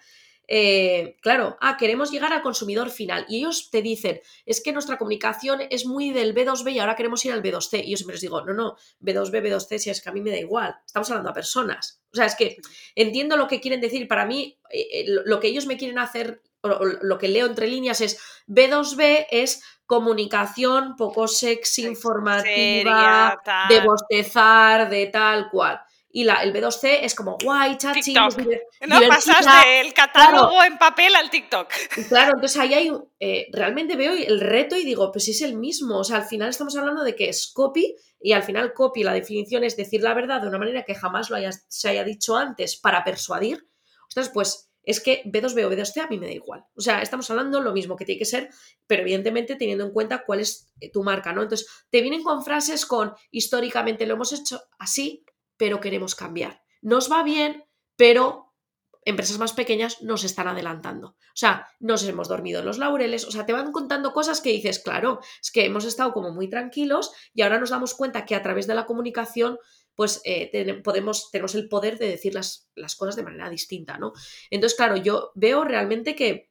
Eh, 0.50 1.18
claro, 1.22 1.58
ah, 1.60 1.76
queremos 1.78 2.10
llegar 2.10 2.32
al 2.32 2.42
consumidor 2.42 2.90
final 2.90 3.26
y 3.28 3.40
ellos 3.40 3.70
te 3.70 3.82
dicen, 3.82 4.22
es 4.46 4.62
que 4.62 4.72
nuestra 4.72 4.98
comunicación 4.98 5.60
es 5.70 5.86
muy 5.86 6.12
del 6.12 6.34
B2B 6.34 6.72
y 6.72 6.80
ahora 6.80 6.96
queremos 6.96 7.24
ir 7.26 7.34
al 7.34 7.44
B2C. 7.44 7.84
Y 7.84 7.92
yo 7.92 7.98
siempre 7.98 8.16
les 8.16 8.22
digo, 8.22 8.42
no, 8.46 8.54
no, 8.54 8.78
B2B, 9.02 9.42
B2C, 9.42 9.78
si 9.78 9.90
es 9.90 10.02
que 10.02 10.10
a 10.10 10.14
mí 10.14 10.22
me 10.22 10.32
da 10.32 10.38
igual, 10.38 10.76
estamos 10.86 11.10
hablando 11.10 11.32
a 11.32 11.34
personas. 11.34 12.02
O 12.14 12.16
sea, 12.16 12.26
es 12.26 12.36
que 12.36 12.58
entiendo 12.96 13.36
lo 13.36 13.48
que 13.48 13.60
quieren 13.60 13.82
decir, 13.82 14.08
para 14.08 14.26
mí 14.26 14.58
eh, 14.72 15.06
lo 15.08 15.40
que 15.40 15.48
ellos 15.48 15.66
me 15.66 15.78
quieren 15.78 16.00
hacer, 16.00 16.42
lo 16.64 17.18
que 17.18 17.28
leo 17.28 17.46
entre 17.46 17.68
líneas 17.68 18.02
es, 18.02 18.20
B2B 18.48 19.28
es 19.32 19.64
comunicación 19.86 20.96
poco 20.98 21.28
sexy, 21.28 21.86
informativa, 21.86 23.42
de 23.70 23.80
bostezar, 23.82 24.90
de 24.90 25.08
tal 25.08 25.50
cual 25.50 25.82
y 26.18 26.24
la, 26.24 26.42
el 26.42 26.52
B2C 26.52 27.00
es 27.04 27.14
como 27.14 27.38
guay, 27.44 27.78
chachi. 27.78 28.12
No 28.88 29.00
pasas 29.08 29.46
del 29.66 29.94
catálogo 29.94 30.64
en 30.64 30.78
papel 30.80 31.14
al 31.14 31.30
TikTok. 31.30 31.70
Claro, 32.08 32.34
entonces 32.34 32.60
ahí 32.60 32.74
hay, 32.74 32.92
eh, 33.20 33.48
realmente 33.52 33.96
veo 33.96 34.14
el 34.14 34.40
reto 34.40 34.76
y 34.76 34.84
digo, 34.84 35.12
pues 35.12 35.28
es 35.28 35.44
el 35.44 35.56
mismo. 35.58 36.00
O 36.00 36.04
sea, 36.04 36.18
al 36.18 36.26
final 36.26 36.50
estamos 36.50 36.76
hablando 36.76 37.04
de 37.04 37.16
que 37.16 37.30
es 37.30 37.52
copy 37.54 37.96
y 38.20 38.32
al 38.32 38.42
final 38.42 38.74
copy, 38.74 39.04
la 39.04 39.14
definición 39.14 39.64
es 39.64 39.78
decir 39.78 40.02
la 40.02 40.16
verdad 40.16 40.42
de 40.42 40.48
una 40.48 40.58
manera 40.58 40.84
que 40.84 40.96
jamás 40.96 41.30
lo 41.30 41.36
haya, 41.36 41.52
se 41.52 41.90
haya 41.90 42.04
dicho 42.04 42.36
antes 42.36 42.78
para 42.78 43.04
persuadir. 43.04 43.68
Ostras, 44.08 44.30
pues 44.30 44.67
es 44.88 45.02
que 45.02 45.22
B2B 45.26 45.66
o 45.66 45.70
B2C 45.70 46.02
a 46.02 46.08
mí 46.08 46.18
me 46.18 46.28
da 46.28 46.32
igual. 46.32 46.66
O 46.74 46.80
sea, 46.80 47.02
estamos 47.02 47.30
hablando 47.30 47.60
lo 47.62 47.74
mismo 47.74 47.98
que 47.98 48.06
tiene 48.06 48.20
que 48.20 48.26
ser, 48.26 48.50
pero 48.88 49.02
evidentemente 49.02 49.58
teniendo 49.58 49.84
en 49.84 49.92
cuenta 49.92 50.24
cuál 50.26 50.40
es 50.40 50.72
eh, 50.80 50.90
tu 50.90 51.04
marca, 51.04 51.34
¿no? 51.34 51.44
Entonces, 51.44 51.68
te 51.90 52.02
vienen 52.02 52.24
con 52.24 52.42
frases 52.42 52.86
con 52.86 53.14
históricamente 53.30 54.08
lo 54.08 54.14
hemos 54.14 54.32
hecho 54.32 54.62
así, 54.80 55.26
pero 55.58 55.82
queremos 55.82 56.16
cambiar. 56.16 56.62
Nos 56.82 57.12
va 57.12 57.22
bien, 57.22 57.66
pero 57.98 58.56
empresas 59.04 59.40
más 59.40 59.52
pequeñas 59.52 60.02
nos 60.02 60.24
están 60.24 60.48
adelantando. 60.48 61.10
O 61.10 61.36
sea, 61.36 61.68
nos 61.82 62.04
hemos 62.08 62.30
dormido 62.30 62.62
en 62.62 62.66
los 62.66 62.78
laureles, 62.78 63.26
o 63.26 63.32
sea, 63.32 63.46
te 63.46 63.54
van 63.54 63.74
contando 63.74 64.14
cosas 64.14 64.40
que 64.40 64.52
dices, 64.52 64.80
claro, 64.80 65.20
es 65.42 65.52
que 65.52 65.66
hemos 65.66 65.84
estado 65.84 66.14
como 66.14 66.32
muy 66.32 66.50
tranquilos 66.50 67.12
y 67.34 67.42
ahora 67.42 67.60
nos 67.60 67.72
damos 67.72 67.94
cuenta 67.94 68.26
que 68.26 68.36
a 68.36 68.42
través 68.42 68.68
de 68.68 68.76
la 68.76 68.86
comunicación 68.86 69.60
pues 69.98 70.22
eh, 70.24 70.82
podemos, 70.82 71.30
tenemos 71.30 71.56
el 71.56 71.68
poder 71.68 71.98
de 71.98 72.08
decir 72.08 72.34
las, 72.34 72.70
las 72.76 72.96
cosas 72.96 73.18
de 73.18 73.24
manera 73.24 73.50
distinta, 73.50 73.98
¿no? 73.98 74.14
Entonces, 74.50 74.78
claro, 74.78 74.96
yo 74.96 75.34
veo 75.36 75.66
realmente 75.66 76.16
que 76.16 76.50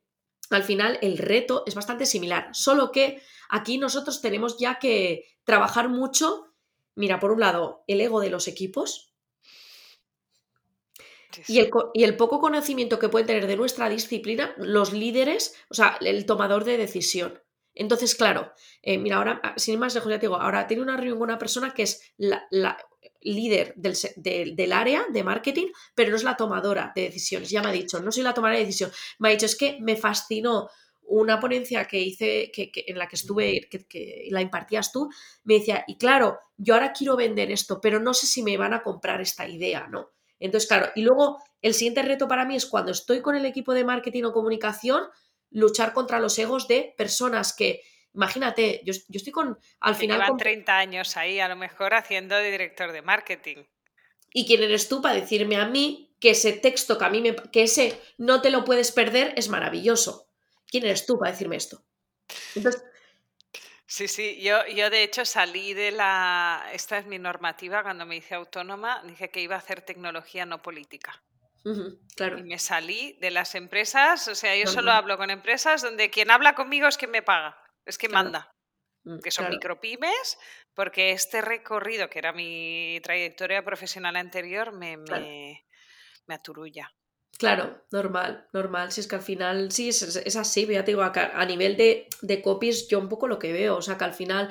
al 0.51 0.65
final 0.65 0.99
el 1.01 1.17
reto 1.17 1.63
es 1.65 1.75
bastante 1.75 2.05
similar, 2.05 2.51
solo 2.53 2.93
que 2.93 3.23
aquí 3.49 3.79
nosotros 3.79 4.21
tenemos 4.21 4.59
ya 4.59 4.79
que 4.79 5.25
trabajar 5.45 5.89
mucho 5.89 6.47
mira, 6.97 7.21
por 7.21 7.31
un 7.31 7.41
lado, 7.41 7.85
el 7.87 8.01
ego 8.01 8.21
de 8.21 8.31
los 8.31 8.49
equipos 8.49 9.15
y 11.47 11.59
el, 11.59 11.71
y 11.93 12.05
el, 12.05 12.17
poco 12.17 12.41
conocimiento 12.41 12.99
que 12.99 13.11
pueden 13.11 13.27
tener 13.27 13.47
de 13.47 13.57
nuestra 13.57 13.91
disciplina 13.91 14.55
los 14.57 14.93
líderes, 14.95 15.55
o 15.69 15.75
sea, 15.75 15.99
el 16.01 16.25
tomador 16.25 16.65
de 16.65 16.79
decisión. 16.79 17.43
Entonces, 17.77 18.15
claro, 18.15 18.53
eh, 18.83 18.99
mira, 18.99 19.17
ahora, 19.17 19.41
ah, 19.45 19.55
sin 19.57 19.79
más 19.79 19.95
lejos, 19.95 20.11
ya 20.11 20.19
te 20.19 20.27
digo, 20.27 20.41
ahora 20.41 20.67
tiene 20.67 20.83
una 20.83 20.97
reunión 20.97 21.19
con 21.19 21.29
una 21.29 21.39
persona 21.39 21.73
que 21.73 21.83
es 21.83 22.03
la, 22.17 22.49
líder 23.21 23.75
del, 23.77 23.95
del, 24.57 24.73
área 24.73 25.05
de 25.13 25.23
marketing, 25.23 25.67
pero 25.95 26.11
no 26.11 26.17
es 26.17 26.25
la 26.25 26.37
tomadora 26.37 26.93
de 26.95 27.03
decisiones. 27.03 27.51
Ya 27.51 27.63
me 27.63 27.69
ha 27.69 27.73
dicho, 27.73 28.01
no 28.01 28.11
soy 28.11 28.23
la 28.23 28.33
tomadora 28.33 28.59
de 28.59 28.65
decisión. 28.65 28.91
Me 29.19 29.29
ha 29.29 29.33
dicho, 29.33 29.47
es 29.47 29.57
que 29.57 29.79
me 29.81 29.97
fascinó 29.97 30.69
una 31.03 31.39
ponencia 31.39 31.85
que 31.85 32.01
hice, 32.01 32.51
que, 32.51 32.71
en 32.87 32.99
la 32.99 33.09
que 33.09 33.17
estuve, 33.17 33.69
que, 33.69 34.27
la 34.31 34.41
impartías 34.41 34.91
tú, 34.91 35.11
me 35.45 35.55
decía, 35.55 35.85
y 35.87 35.99
claro, 35.99 36.39
yo 36.57 36.75
ahora 36.75 36.93
quiero 36.93 37.15
vender 37.15 37.51
esto, 37.51 37.81
pero 37.81 38.01
no 38.01 38.15
sé 38.15 38.27
si 38.27 38.43
me 38.43 38.57
van 38.57 38.73
a 38.73 38.83
comprar 38.83 39.21
esta 39.21 39.47
idea, 39.47 39.87
¿no? 39.87 40.11
Entonces, 40.39 40.69
claro, 40.69 40.91
y 40.95 41.03
luego 41.03 41.43
el 41.63 41.75
siguiente 41.75 42.03
reto 42.03 42.27
para 42.27 42.45
mí 42.45 42.57
es 42.57 42.67
cuando 42.67 42.93
estoy 42.93 43.21
con 43.21 43.37
el 43.37 43.47
equipo 43.47 43.73
de 43.75 43.85
marketing 43.85 44.25
o 44.25 44.33
comunicación, 44.33 45.05
luchar 45.51 45.93
contra 45.93 46.21
los 46.21 46.39
egos 46.39 46.69
de 46.69 46.95
personas 46.97 47.55
que, 47.55 47.83
imagínate, 48.15 48.83
yo, 48.85 48.93
estoy 48.93 49.33
con, 49.33 49.59
al 49.81 49.95
final... 49.95 50.21
Llevan 50.21 50.37
30 50.37 50.79
años 50.79 51.17
ahí, 51.17 51.41
a 51.41 51.49
lo 51.49 51.57
mejor 51.57 51.95
haciendo 51.95 52.35
de 52.37 52.51
director 52.51 52.93
de 52.93 53.03
marketing. 53.03 53.65
¿Y 54.33 54.47
quién 54.47 54.63
eres 54.63 54.89
tú 54.89 55.01
para 55.01 55.15
decirme 55.15 55.57
a 55.57 55.67
mí 55.67 56.15
que 56.21 56.31
ese 56.31 56.53
texto 56.53 56.99
que 56.99 57.05
a 57.05 57.11
mí 57.11 57.21
me, 57.21 57.35
que 57.35 57.63
ese 57.63 58.01
no 58.19 58.43
te 58.43 58.51
lo 58.51 58.65
puedes 58.65 58.93
perder 58.93 59.33
es 59.37 59.49
maravilloso? 59.49 60.27
¿quién 60.71 60.85
eres 60.85 61.07
tú 61.07 61.19
para 61.19 61.33
decirme 61.33 61.57
esto? 61.57 61.83
Sí, 63.87 64.09
sí, 64.09 64.41
yo, 64.43 64.67
yo 64.67 64.91
de 64.91 65.05
hecho 65.05 65.25
salí 65.25 65.73
de 65.73 65.93
la, 65.93 66.69
esta 66.73 66.99
es 66.99 67.07
mi 67.07 67.19
normativa, 67.19 67.83
cuando 67.83 68.05
me 68.05 68.17
hice 68.17 68.35
autónoma, 68.35 69.03
dije 69.05 69.31
que 69.31 69.41
iba 69.41 69.55
a 69.55 69.59
hacer 69.59 69.81
tecnología 69.83 70.45
no 70.45 70.61
política. 70.61 71.23
Claro. 72.15 72.39
Y 72.39 72.43
me 72.43 72.59
salí 72.59 73.19
de 73.21 73.31
las 73.31 73.55
empresas, 73.55 74.29
o 74.29 74.35
sea, 74.35 74.57
yo 74.57 74.67
solo 74.67 74.93
hablo 74.93 75.17
con 75.17 75.31
empresas 75.31 75.83
donde 75.83 76.11
quien 76.11 76.31
habla 76.31 76.55
conmigo 76.55 76.87
es 76.87 76.97
quien 76.97 77.11
me 77.11 77.23
paga, 77.23 77.59
es 77.85 77.99
quien 77.99 78.13
manda, 78.13 78.53
mm, 79.05 79.19
que 79.21 79.31
son 79.31 79.49
micropymes, 79.49 80.39
porque 80.75 81.13
este 81.13 81.41
recorrido, 81.41 82.09
que 82.11 82.19
era 82.19 82.33
mi 82.33 83.01
trayectoria 83.03 83.65
profesional 83.65 84.17
anterior, 84.17 84.73
me, 84.73 84.97
me, 84.97 85.67
me 86.27 86.35
aturulla. 86.35 86.93
Claro, 87.39 87.85
normal, 87.91 88.47
normal. 88.53 88.93
Si 88.93 89.01
es 89.01 89.07
que 89.07 89.17
al 89.17 89.23
final, 89.23 89.71
sí, 89.71 89.91
es, 89.91 90.37
así, 90.37 90.67
ya 90.67 90.85
te 90.85 90.93
digo, 90.93 91.03
a, 91.03 91.45
nivel 91.45 91.77
de, 91.77 92.09
de, 92.23 92.41
copies, 92.41 92.89
yo 92.89 92.99
un 92.99 93.09
poco 93.09 93.29
lo 93.29 93.39
que 93.39 93.53
veo, 93.53 93.77
o 93.77 93.83
sea, 93.83 93.99
que 93.99 94.05
al 94.05 94.15
final 94.15 94.51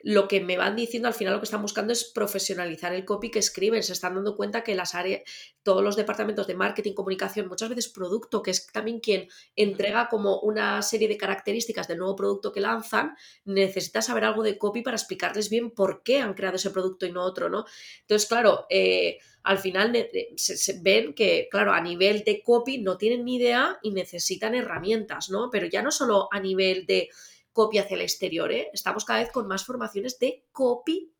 lo 0.00 0.28
que 0.28 0.40
me 0.40 0.56
van 0.56 0.76
diciendo 0.76 1.08
al 1.08 1.14
final 1.14 1.34
lo 1.34 1.40
que 1.40 1.44
están 1.44 1.62
buscando 1.62 1.92
es 1.92 2.04
profesionalizar 2.04 2.92
el 2.94 3.04
copy 3.04 3.30
que 3.30 3.38
escriben. 3.38 3.82
Se 3.82 3.92
están 3.92 4.14
dando 4.14 4.36
cuenta 4.36 4.62
que 4.62 4.74
las 4.74 4.94
áreas, 4.94 5.22
todos 5.62 5.82
los 5.82 5.96
departamentos 5.96 6.46
de 6.46 6.54
marketing, 6.54 6.92
comunicación, 6.92 7.48
muchas 7.48 7.68
veces 7.68 7.88
producto, 7.88 8.42
que 8.42 8.50
es 8.50 8.66
también 8.66 9.00
quien 9.00 9.28
entrega 9.56 10.08
como 10.08 10.40
una 10.40 10.82
serie 10.82 11.08
de 11.08 11.16
características 11.16 11.88
del 11.88 11.98
nuevo 11.98 12.16
producto 12.16 12.52
que 12.52 12.60
lanzan, 12.60 13.16
necesita 13.44 14.02
saber 14.02 14.24
algo 14.24 14.42
de 14.42 14.58
copy 14.58 14.82
para 14.82 14.96
explicarles 14.96 15.50
bien 15.50 15.70
por 15.70 16.02
qué 16.02 16.20
han 16.20 16.34
creado 16.34 16.56
ese 16.56 16.70
producto 16.70 17.06
y 17.06 17.12
no 17.12 17.22
otro, 17.22 17.48
¿no? 17.48 17.64
Entonces, 18.02 18.28
claro, 18.28 18.66
eh, 18.70 19.18
al 19.44 19.58
final 19.58 20.08
se, 20.36 20.80
ven 20.80 21.12
que, 21.12 21.48
claro, 21.50 21.72
a 21.72 21.80
nivel 21.80 22.24
de 22.24 22.42
copy 22.42 22.78
no 22.78 22.96
tienen 22.96 23.26
ni 23.26 23.36
idea 23.36 23.78
y 23.82 23.90
necesitan 23.90 24.54
herramientas, 24.54 25.28
¿no? 25.28 25.50
Pero 25.50 25.66
ya 25.66 25.82
no 25.82 25.90
solo 25.90 26.28
a 26.32 26.40
nivel 26.40 26.86
de 26.86 27.10
copy 27.54 27.78
hacia 27.78 27.94
el 27.94 28.02
exterior, 28.02 28.52
¿eh? 28.52 28.68
Estamos 28.74 29.06
cada 29.06 29.20
vez 29.20 29.32
con 29.32 29.46
más 29.46 29.64
formaciones 29.64 30.18
de 30.18 30.44
copy 30.52 31.10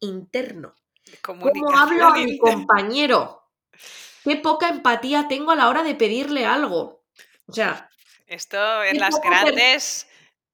interno. 0.00 0.74
¿Cómo 1.22 1.46
hablo 1.74 2.08
a 2.08 2.14
mi 2.16 2.36
compañero? 2.36 3.48
Qué 4.22 4.36
poca 4.36 4.68
empatía 4.68 5.26
tengo 5.28 5.52
a 5.52 5.56
la 5.56 5.68
hora 5.68 5.82
de 5.82 5.94
pedirle 5.94 6.44
algo. 6.44 7.04
O 7.46 7.52
sea. 7.52 7.88
Esto 8.26 8.82
en 8.82 8.98
las 8.98 9.20
grandes 9.20 10.06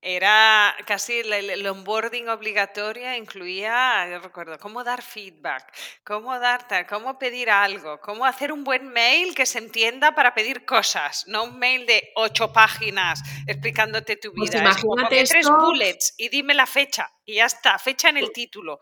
era 0.02 0.74
casi 0.86 1.18
el, 1.18 1.66
onboarding 1.66 2.28
obligatorio, 2.28 3.14
incluía, 3.14 4.08
yo 4.10 4.20
recuerdo, 4.20 4.58
cómo 4.58 4.82
dar 4.82 5.02
feedback, 5.02 5.74
cómo 6.04 6.38
dar 6.38 6.86
cómo 6.88 7.18
pedir 7.18 7.50
algo, 7.50 8.00
cómo 8.00 8.24
hacer 8.24 8.50
un 8.50 8.64
buen 8.64 8.88
mail 8.88 9.34
que 9.34 9.44
se 9.44 9.58
entienda 9.58 10.14
para 10.14 10.32
pedir 10.32 10.64
cosas, 10.64 11.24
no 11.26 11.44
un 11.44 11.58
mail 11.58 11.84
de 11.84 12.12
ocho 12.16 12.50
páginas 12.52 13.22
explicándote 13.46 14.16
tu 14.16 14.32
pues 14.32 14.50
vida. 14.50 14.62
imagínate 14.62 15.24
tres 15.24 15.48
bullets 15.48 16.14
y 16.16 16.30
dime 16.30 16.54
la 16.54 16.66
fecha 16.66 17.10
y 17.24 17.34
ya 17.34 17.46
está, 17.46 17.78
fecha 17.78 18.08
en 18.08 18.16
el 18.16 18.32
título, 18.32 18.80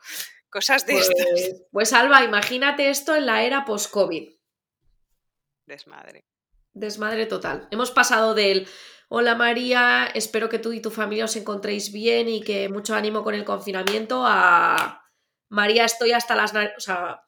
cosas 0.48 0.86
de 0.86 0.92
pues, 0.92 1.10
estas. 1.10 1.62
Pues 1.72 1.92
Alba, 1.92 2.22
imagínate 2.22 2.90
esto 2.90 3.16
en 3.16 3.26
la 3.26 3.42
era 3.42 3.64
post-COVID. 3.64 4.30
Desmadre. 5.66 6.27
Desmadre 6.78 7.26
total. 7.26 7.66
Hemos 7.70 7.90
pasado 7.90 8.34
del 8.34 8.68
Hola 9.08 9.34
María, 9.34 10.08
espero 10.14 10.48
que 10.48 10.58
tú 10.58 10.72
y 10.72 10.80
tu 10.80 10.90
familia 10.90 11.24
os 11.24 11.34
encontréis 11.34 11.92
bien 11.92 12.28
y 12.28 12.42
que 12.42 12.68
mucho 12.68 12.94
ánimo 12.94 13.24
con 13.24 13.34
el 13.34 13.44
confinamiento. 13.44 14.22
A 14.24 15.04
María, 15.48 15.84
estoy 15.84 16.12
hasta 16.12 16.36
las... 16.36 16.52
O 16.54 16.80
sea... 16.80 17.24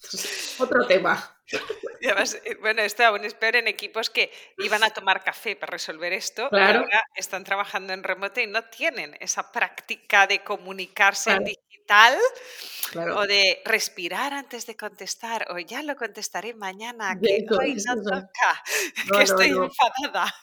Otro 0.58 0.86
tema. 0.86 1.32
Eh, 1.98 2.56
bueno, 2.60 2.82
esto 2.82 3.04
aún 3.04 3.24
es 3.24 3.34
peor 3.34 3.56
en 3.56 3.66
equipos 3.66 4.10
que 4.10 4.30
iban 4.58 4.84
a 4.84 4.90
tomar 4.90 5.24
café 5.24 5.56
para 5.56 5.72
resolver 5.72 6.12
esto. 6.12 6.48
Claro. 6.50 6.80
ahora 6.80 7.02
están 7.16 7.42
trabajando 7.42 7.92
en 7.92 8.04
remoto 8.04 8.40
y 8.40 8.46
no 8.46 8.62
tienen 8.64 9.16
esa 9.18 9.50
práctica 9.50 10.26
de 10.28 10.44
comunicarse 10.44 11.32
en 11.32 11.48
o 13.14 13.26
de 13.26 13.62
respirar 13.64 14.32
antes 14.32 14.66
de 14.66 14.76
contestar 14.76 15.46
o 15.50 15.58
ya 15.58 15.82
lo 15.82 15.96
contestaré 15.96 16.54
mañana, 16.54 17.18
que 17.20 17.46
hoy 17.50 17.74
no 17.74 18.02
toca, 18.02 18.62
que 19.12 19.22
estoy 19.22 19.48
enfadada. 19.48 20.34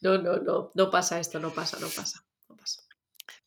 No, 0.00 0.18
no, 0.18 0.36
no, 0.36 0.70
no 0.74 0.90
pasa 0.90 1.18
esto, 1.18 1.38
no 1.38 1.52
pasa, 1.52 1.78
no 1.78 1.88
pasa, 1.88 2.24
no 2.48 2.56
pasa. 2.56 2.82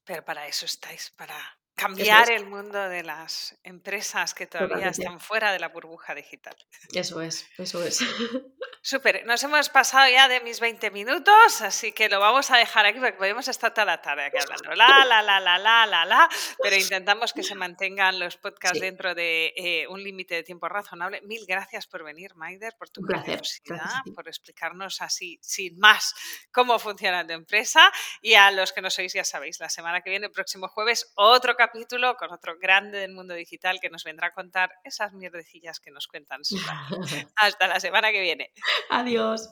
Pero 0.04 0.24
para 0.24 0.48
eso 0.48 0.66
estáis, 0.66 1.12
para 1.12 1.36
cambiar 1.76 2.32
el 2.32 2.46
mundo 2.46 2.78
de 2.90 3.04
las 3.04 3.58
empresas 3.64 4.34
que 4.34 4.48
todavía 4.48 4.90
están 4.90 5.20
fuera 5.20 5.52
de 5.52 5.60
la 5.60 5.70
burbuja 5.70 6.14
digital. 6.14 6.56
Eso 6.94 7.22
es, 7.22 7.48
eso 7.58 7.84
es. 7.84 8.00
Súper, 8.86 9.26
nos 9.26 9.42
hemos 9.44 9.70
pasado 9.70 10.12
ya 10.12 10.28
de 10.28 10.42
mis 10.42 10.60
20 10.60 10.92
minutos, 10.92 11.62
así 11.62 11.94
que 11.94 12.10
lo 12.10 12.20
vamos 12.20 12.52
a 12.52 12.58
dejar 12.58 12.86
aquí 12.86 13.00
porque 13.00 13.14
podemos 13.14 13.48
estar 13.48 13.74
toda 13.74 13.86
la 13.86 14.02
tarde 14.02 14.26
aquí 14.26 14.36
hablando. 14.38 14.76
La, 14.76 15.06
la, 15.06 15.22
la, 15.22 15.40
la, 15.40 15.58
la, 15.58 15.86
la, 15.86 16.04
la, 16.04 16.30
pero 16.62 16.76
intentamos 16.76 17.32
que 17.32 17.44
se 17.44 17.56
mantengan 17.56 18.20
los 18.20 18.36
podcasts 18.36 18.82
dentro 18.82 19.16
de 19.16 19.54
eh, 19.56 19.88
un 19.88 20.04
límite 20.04 20.36
de 20.36 20.44
tiempo 20.44 20.68
razonable. 20.68 21.22
Mil 21.22 21.46
gracias 21.48 21.88
por 21.88 22.04
venir, 22.04 22.36
Maider, 22.36 22.76
por 22.78 22.90
tu 22.90 23.00
curiosidad, 23.04 24.04
por 24.14 24.28
explicarnos 24.28 25.02
así, 25.02 25.40
sin 25.42 25.80
más, 25.80 26.14
cómo 26.52 26.78
funciona 26.78 27.26
tu 27.26 27.32
empresa. 27.32 27.90
Y 28.22 28.34
a 28.34 28.52
los 28.52 28.74
que 28.74 28.82
no 28.82 28.90
sois, 28.90 29.14
ya 29.14 29.24
sabéis, 29.24 29.62
la 29.62 29.70
semana 29.70 30.02
que 30.02 30.10
viene, 30.10 30.26
el 30.26 30.34
próximo 30.34 30.68
jueves, 30.68 31.10
otro 31.16 31.56
capítulo 31.56 32.18
con 32.18 32.34
otro 32.34 32.60
grande 32.60 32.98
del 32.98 33.14
mundo 33.14 33.34
digital 33.34 33.80
que 33.80 33.90
nos 33.90 34.04
vendrá 34.04 34.28
a 34.28 34.32
contar 34.34 34.74
esas 34.84 35.14
mierdecillas 35.14 35.80
que 35.80 35.90
nos 35.90 36.08
cuentan. 36.08 36.42
Hasta 37.38 37.68
la 37.68 37.80
semana 37.80 38.12
que 38.12 38.20
viene. 38.20 38.52
Adiós. 38.90 39.48